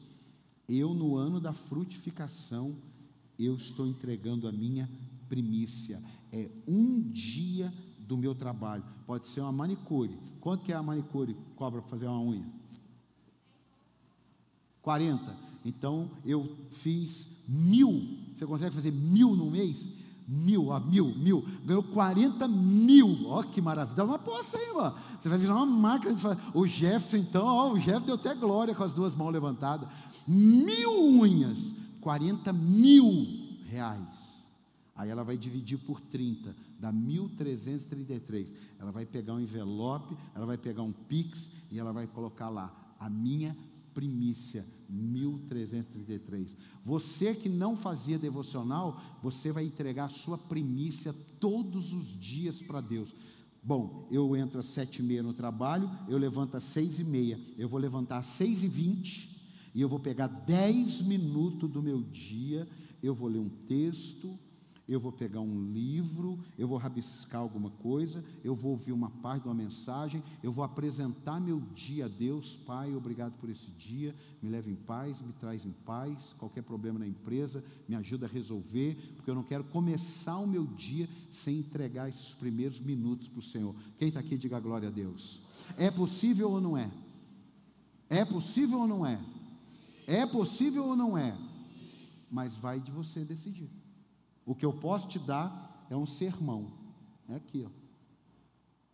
[0.69, 2.77] eu no ano da frutificação,
[3.39, 4.87] eu estou entregando a minha
[5.31, 6.03] primícia.
[6.31, 8.85] É um dia do meu trabalho.
[9.07, 10.19] Pode ser uma manicure.
[10.41, 12.61] Quanto que é a manicure cobra para fazer uma unha?
[14.83, 15.37] 40.
[15.65, 18.19] Então eu fiz mil.
[18.35, 19.89] Você consegue fazer mil no mês?
[20.27, 21.45] Mil, a mil, mil.
[21.65, 23.27] Ganhou 40 mil.
[23.27, 23.97] Ó, que maravilha.
[23.97, 24.95] Dá uma poça aí, mano.
[25.19, 26.41] Você vai virar uma máquina de fazer.
[26.55, 29.89] O Jefferson, então, ó, o Jefferson deu até glória com as duas mãos levantadas.
[30.27, 31.59] Mil unhas.
[32.01, 34.31] 40 mil reais.
[35.01, 38.49] Aí ela vai dividir por 30, dá 1.333.
[38.79, 42.71] Ela vai pegar um envelope, ela vai pegar um Pix e ela vai colocar lá,
[42.99, 43.57] a minha
[43.95, 46.57] primícia, 1.333.
[46.85, 52.81] Você que não fazia devocional, você vai entregar a sua primícia todos os dias para
[52.81, 53.15] Deus.
[53.63, 57.39] Bom, eu entro às sete e meia no trabalho, eu levanto às seis e meia,
[57.59, 59.39] eu vou levantar às seis e vinte,
[59.75, 62.67] e eu vou pegar dez minutos do meu dia,
[63.03, 64.39] eu vou ler um texto,
[64.91, 69.45] eu vou pegar um livro, eu vou rabiscar alguma coisa, eu vou ouvir uma parte
[69.45, 74.17] de uma mensagem, eu vou apresentar meu dia a Deus, Pai, obrigado por esse dia,
[74.43, 78.29] me leva em paz, me traz em paz, qualquer problema na empresa, me ajuda a
[78.29, 83.39] resolver, porque eu não quero começar o meu dia sem entregar esses primeiros minutos para
[83.39, 83.77] o Senhor.
[83.97, 85.41] Quem está aqui, diga glória a Deus.
[85.77, 86.91] É possível ou não é?
[88.09, 89.21] É possível ou não é?
[90.09, 91.39] É possível ou não é?
[92.29, 93.71] Mas vai de você decidir.
[94.51, 96.73] O que eu posso te dar é um sermão.
[97.29, 97.71] É aqui, ó.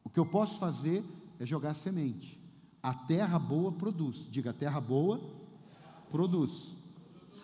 [0.04, 1.02] O que eu posso fazer
[1.40, 2.38] é jogar semente.
[2.82, 4.28] A terra boa produz.
[4.30, 5.18] Diga, a terra boa
[6.11, 6.76] produz.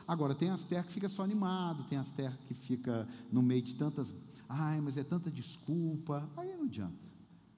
[0.06, 3.62] Agora, tem as terras que fica só animado, tem as terras que fica no meio
[3.62, 4.14] de tantas,
[4.46, 6.28] ai, mas é tanta desculpa.
[6.36, 6.92] Aí não adianta.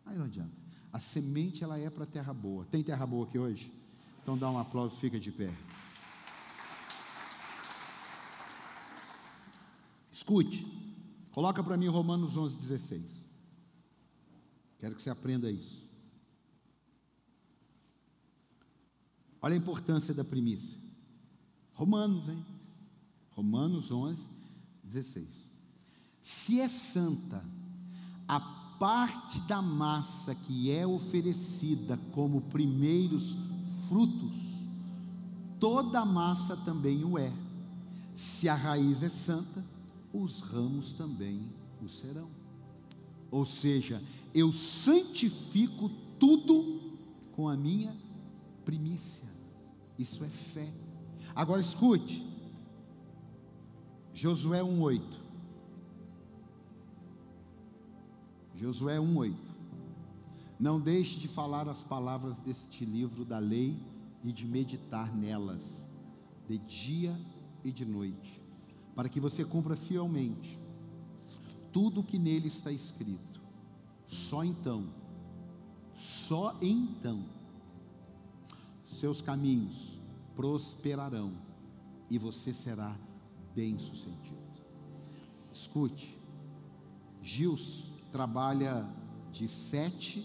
[0.07, 0.55] Aí não adianta.
[0.93, 2.65] A semente ela é para terra boa.
[2.67, 3.73] Tem terra boa aqui hoje?
[4.23, 5.53] Então dá um aplauso, fica de pé.
[10.25, 10.67] Escute,
[11.33, 13.03] coloca para mim Romanos 11, 16.
[14.79, 15.85] Quero que você aprenda isso.
[19.43, 20.79] Olha a importância da primícia.
[21.75, 22.43] Romanos, hein?
[23.33, 24.27] Romanos 11,
[24.83, 25.29] 16.
[26.23, 27.45] Se é santa,
[28.27, 33.37] a parte da massa que é oferecida como primeiros
[33.91, 34.35] frutos,
[35.61, 37.31] toda a massa também o é.
[38.15, 39.74] Se a raiz é santa,
[40.15, 41.51] os ramos também
[41.83, 42.31] o serão.
[43.31, 44.01] Ou seja,
[44.33, 46.81] eu santifico tudo
[47.33, 47.95] com a minha
[48.65, 49.29] primícia.
[49.99, 50.73] Isso é fé.
[51.35, 52.25] Agora escute.
[54.13, 55.03] Josué 1:8.
[58.55, 59.35] Josué 1:8.
[60.61, 63.77] Não deixe de falar as palavras deste livro da lei
[64.23, 65.93] e de meditar nelas
[66.49, 67.19] de dia
[67.65, 68.41] e de noite,
[68.95, 70.59] para que você cumpra fielmente
[71.73, 73.41] tudo o que nele está escrito.
[74.07, 74.87] Só então,
[75.93, 77.25] só então,
[78.87, 79.99] seus caminhos
[80.37, 81.33] prosperarão
[82.09, 82.97] e você será
[83.55, 84.45] bem-sucedido.
[85.53, 86.17] Escute,
[87.23, 88.89] Gils trabalha
[89.33, 90.25] de sete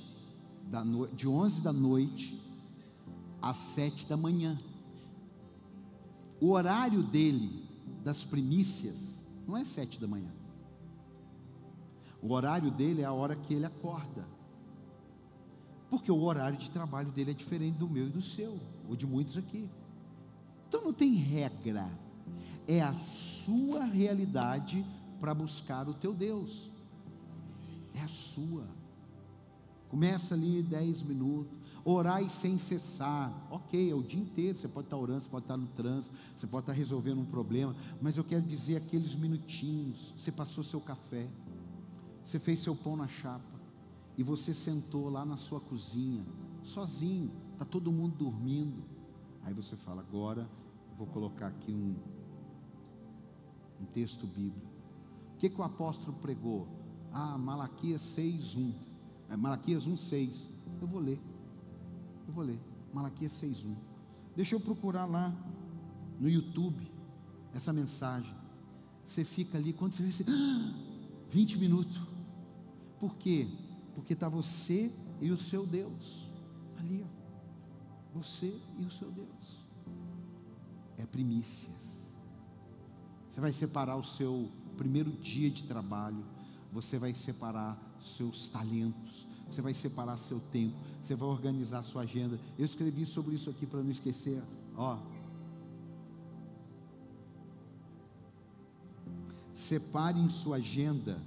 [0.67, 1.07] da no...
[1.07, 2.39] de onze da noite
[3.41, 4.55] às sete da manhã.
[6.39, 7.58] O horário dele
[8.03, 10.31] das primícias não é sete da manhã.
[12.21, 14.25] O horário dele é a hora que ele acorda.
[15.89, 19.07] Porque o horário de trabalho dele é diferente do meu e do seu, ou de
[19.07, 19.69] muitos aqui.
[20.67, 21.89] Então não tem regra.
[22.67, 24.85] É a sua realidade
[25.19, 26.69] para buscar o teu Deus.
[27.95, 28.67] É a sua.
[29.89, 31.58] Começa ali dez minutos.
[31.91, 33.33] Orai sem cessar.
[33.49, 34.59] Ok, é o dia inteiro.
[34.59, 37.75] Você pode estar orando, você pode estar no trânsito, você pode estar resolvendo um problema.
[37.99, 40.13] Mas eu quero dizer aqueles minutinhos.
[40.15, 41.27] Você passou seu café.
[42.23, 43.59] Você fez seu pão na chapa.
[44.15, 46.23] E você sentou lá na sua cozinha,
[46.61, 47.31] sozinho.
[47.53, 48.83] Está todo mundo dormindo.
[49.41, 50.47] Aí você fala, agora
[50.95, 51.95] vou colocar aqui um,
[53.81, 54.67] um texto bíblico.
[55.33, 56.67] O que, que o apóstolo pregou?
[57.11, 58.75] Ah, Malaquias 6:1.
[59.27, 60.49] É, Malaquias 1:6.
[60.79, 61.19] Eu vou ler.
[62.29, 62.59] Eu vou ler.
[62.93, 63.75] Malaquias 6:1.
[64.35, 65.35] Deixa eu procurar lá
[66.19, 66.87] no YouTube
[67.55, 68.35] essa mensagem.
[69.03, 70.23] Você fica ali, quando você vê, você,
[71.31, 71.99] 20 minutos.
[72.99, 73.47] Por quê?
[73.95, 76.29] Porque está você e o seu Deus.
[76.77, 78.19] Ali, ó.
[78.19, 79.65] Você e o seu Deus
[80.99, 81.97] é primícias.
[83.27, 86.23] Você vai separar o seu primeiro dia de trabalho,
[86.71, 92.39] você vai separar seus talentos, você vai separar seu tempo, você vai organizar sua agenda.
[92.57, 94.41] Eu escrevi sobre isso aqui para não esquecer.
[94.75, 94.97] Ó.
[99.51, 101.21] Separe em sua agenda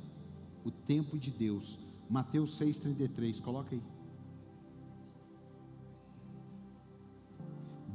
[0.65, 1.79] o tempo de Deus.
[2.09, 3.83] Mateus 6,33, coloca aí.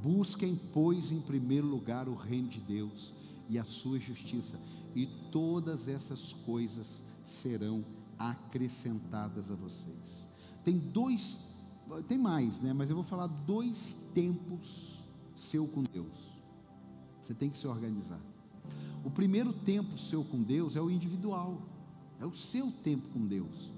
[0.02, 3.14] Busquem, pois, em primeiro lugar o reino de Deus
[3.50, 4.60] e a sua justiça,
[4.96, 7.84] e todas essas coisas serão
[8.18, 10.28] acrescentadas a vocês.
[10.64, 11.40] Tem dois,
[12.08, 12.74] tem mais, né?
[12.74, 15.00] Mas eu vou falar dois tempos
[15.36, 16.28] seu com Deus.
[17.22, 18.20] Você tem que se organizar.
[19.04, 21.62] O primeiro tempo seu com Deus é o individual,
[22.20, 23.72] é o seu tempo com Deus.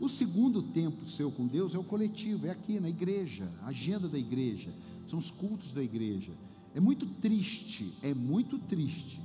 [0.00, 4.08] O segundo tempo seu com Deus é o coletivo, é aqui na igreja, a agenda
[4.08, 4.74] da igreja
[5.06, 6.32] são os cultos da igreja.
[6.74, 9.20] É muito triste, é muito triste,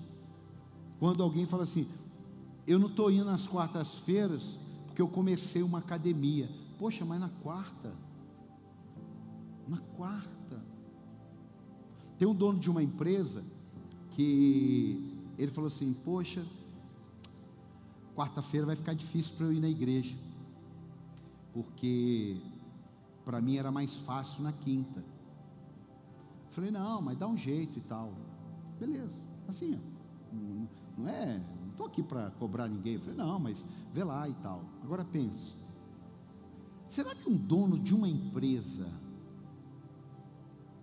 [0.99, 1.87] quando alguém fala assim:
[2.69, 6.47] eu não estou indo nas quartas-feiras porque eu comecei uma academia.
[6.77, 7.91] Poxa, mas na quarta,
[9.67, 10.63] na quarta,
[12.15, 13.43] tem um dono de uma empresa
[14.11, 16.45] que ele falou assim: Poxa,
[18.15, 20.15] quarta-feira vai ficar difícil para eu ir na igreja,
[21.51, 22.37] porque
[23.25, 25.03] para mim era mais fácil na quinta.
[26.51, 28.13] Falei, não, mas dá um jeito e tal.
[28.79, 29.79] Beleza, assim,
[30.95, 31.41] não, é,
[31.79, 32.95] estou aqui para cobrar ninguém.
[32.95, 34.65] Eu falei, não, mas vê lá e tal.
[34.83, 35.55] Agora pense,
[36.89, 38.91] será que um dono de uma empresa,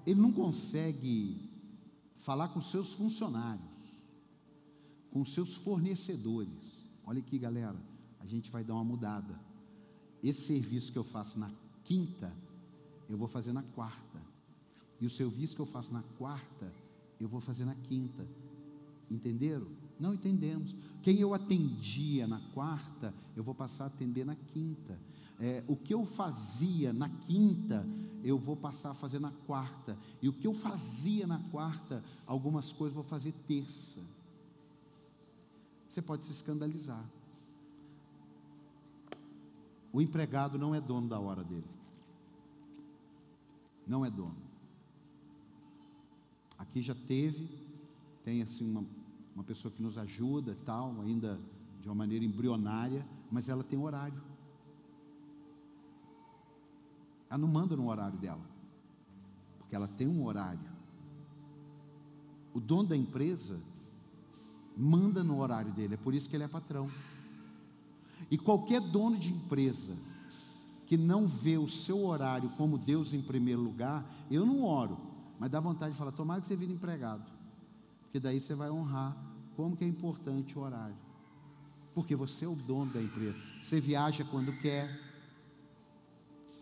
[0.07, 1.51] ele não consegue
[2.16, 3.66] falar com seus funcionários,
[5.11, 6.88] com seus fornecedores?
[7.05, 7.78] Olha aqui, galera,
[8.18, 9.38] a gente vai dar uma mudada.
[10.22, 11.51] Esse serviço que eu faço na
[11.84, 12.34] quinta,
[13.07, 14.22] eu vou fazer na quarta.
[14.99, 16.72] E o serviço que eu faço na quarta,
[17.20, 18.26] eu vou fazer na quinta.
[19.11, 19.86] Entenderam?
[19.99, 20.74] Não entendemos.
[21.03, 24.99] Quem eu atendia na quarta, eu vou passar a atender na quinta.
[25.38, 27.86] É, o que eu fazia na quinta,
[28.22, 29.97] eu vou passar a fazer na quarta.
[30.20, 34.01] E o que eu fazia na quarta, algumas coisas vou fazer terça.
[35.88, 37.05] Você pode se escandalizar.
[39.92, 41.64] O empregado não é dono da hora dele.
[43.86, 44.36] Não é dono.
[46.59, 47.49] Aqui já teve,
[48.24, 48.84] tem assim uma,
[49.37, 51.39] uma pessoa que nos ajuda, tal, ainda
[51.82, 54.20] de uma maneira embrionária, mas ela tem horário.
[57.28, 58.41] Ela não manda no horário dela,
[59.59, 60.74] porque ela tem um horário.
[62.55, 63.61] O dono da empresa
[64.74, 66.89] manda no horário dele, é por isso que ele é patrão.
[68.30, 69.95] E qualquer dono de empresa
[70.87, 74.97] que não vê o seu horário como Deus em primeiro lugar, eu não oro,
[75.39, 77.36] mas dá vontade de falar: tomara que você vire empregado,
[78.16, 79.14] porque daí você vai honrar
[79.54, 80.96] como que é importante o horário,
[81.94, 84.98] porque você é o dono da empresa, você viaja quando quer,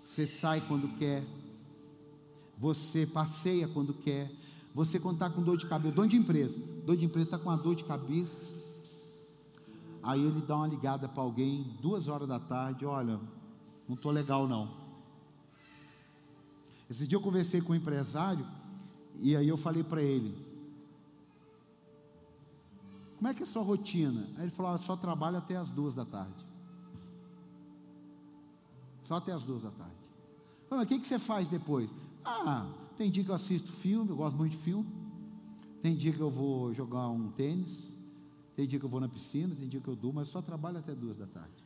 [0.02, 1.24] você sai quando quer,
[2.58, 4.32] você passeia quando quer,
[4.74, 7.48] você quando está com dor de cabeça, dono de empresa, dono de empresa está com
[7.48, 8.52] uma dor de cabeça,
[10.02, 13.20] aí ele dá uma ligada para alguém, duas horas da tarde, olha,
[13.88, 14.74] não estou legal não.
[16.90, 18.44] Esse dia eu conversei com um empresário,
[19.20, 20.43] e aí eu falei para ele,
[23.24, 24.28] como é que é a sua rotina?
[24.36, 26.44] Aí ele falou, ah, só trabalho até as duas da tarde.
[29.02, 29.96] Só até as duas da tarde.
[30.68, 31.88] Falei, mas o que, que você faz depois?
[32.22, 34.86] Ah, tem dia que eu assisto filme, eu gosto muito de filme.
[35.80, 37.90] Tem dia que eu vou jogar um tênis.
[38.54, 40.76] Tem dia que eu vou na piscina, tem dia que eu durmo, mas só trabalho
[40.76, 41.64] até duas da tarde.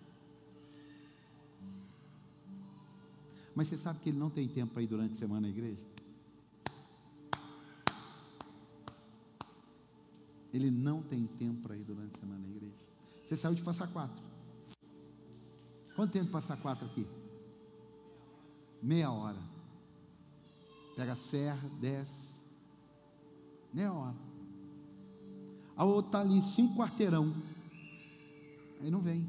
[3.53, 5.88] Mas você sabe que ele não tem tempo para ir durante a semana à igreja?
[10.53, 12.75] Ele não tem tempo para ir durante a semana à igreja.
[13.25, 14.23] Você saiu de passar quatro.
[15.95, 17.07] Quanto tempo passar quatro aqui?
[18.83, 19.41] Meia hora.
[20.97, 22.33] Pega a serra, desce.
[23.73, 24.17] Meia hora.
[25.77, 27.35] A outra está ali, cinco quarteirão.
[28.81, 29.29] Aí não vem.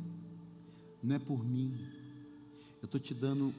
[1.03, 1.77] Não é por mim.
[2.81, 3.53] Eu estou te dando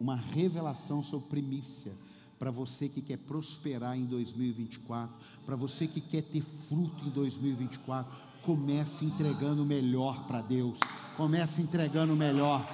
[0.00, 1.92] uma revelação sobre primícia
[2.38, 5.14] para você que quer prosperar em 2024,
[5.44, 8.10] para você que quer ter fruto em 2024,
[8.42, 10.78] comece entregando o melhor para Deus.
[11.16, 12.66] Comece entregando o melhor.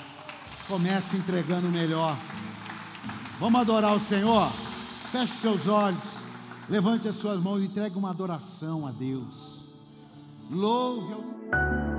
[0.68, 2.16] Comece entregando o melhor.
[3.40, 4.50] Vamos adorar o Senhor.
[5.10, 6.02] Feche seus olhos.
[6.68, 9.60] Levante as suas mãos e entregue uma adoração a Deus.
[10.50, 11.93] Louve ao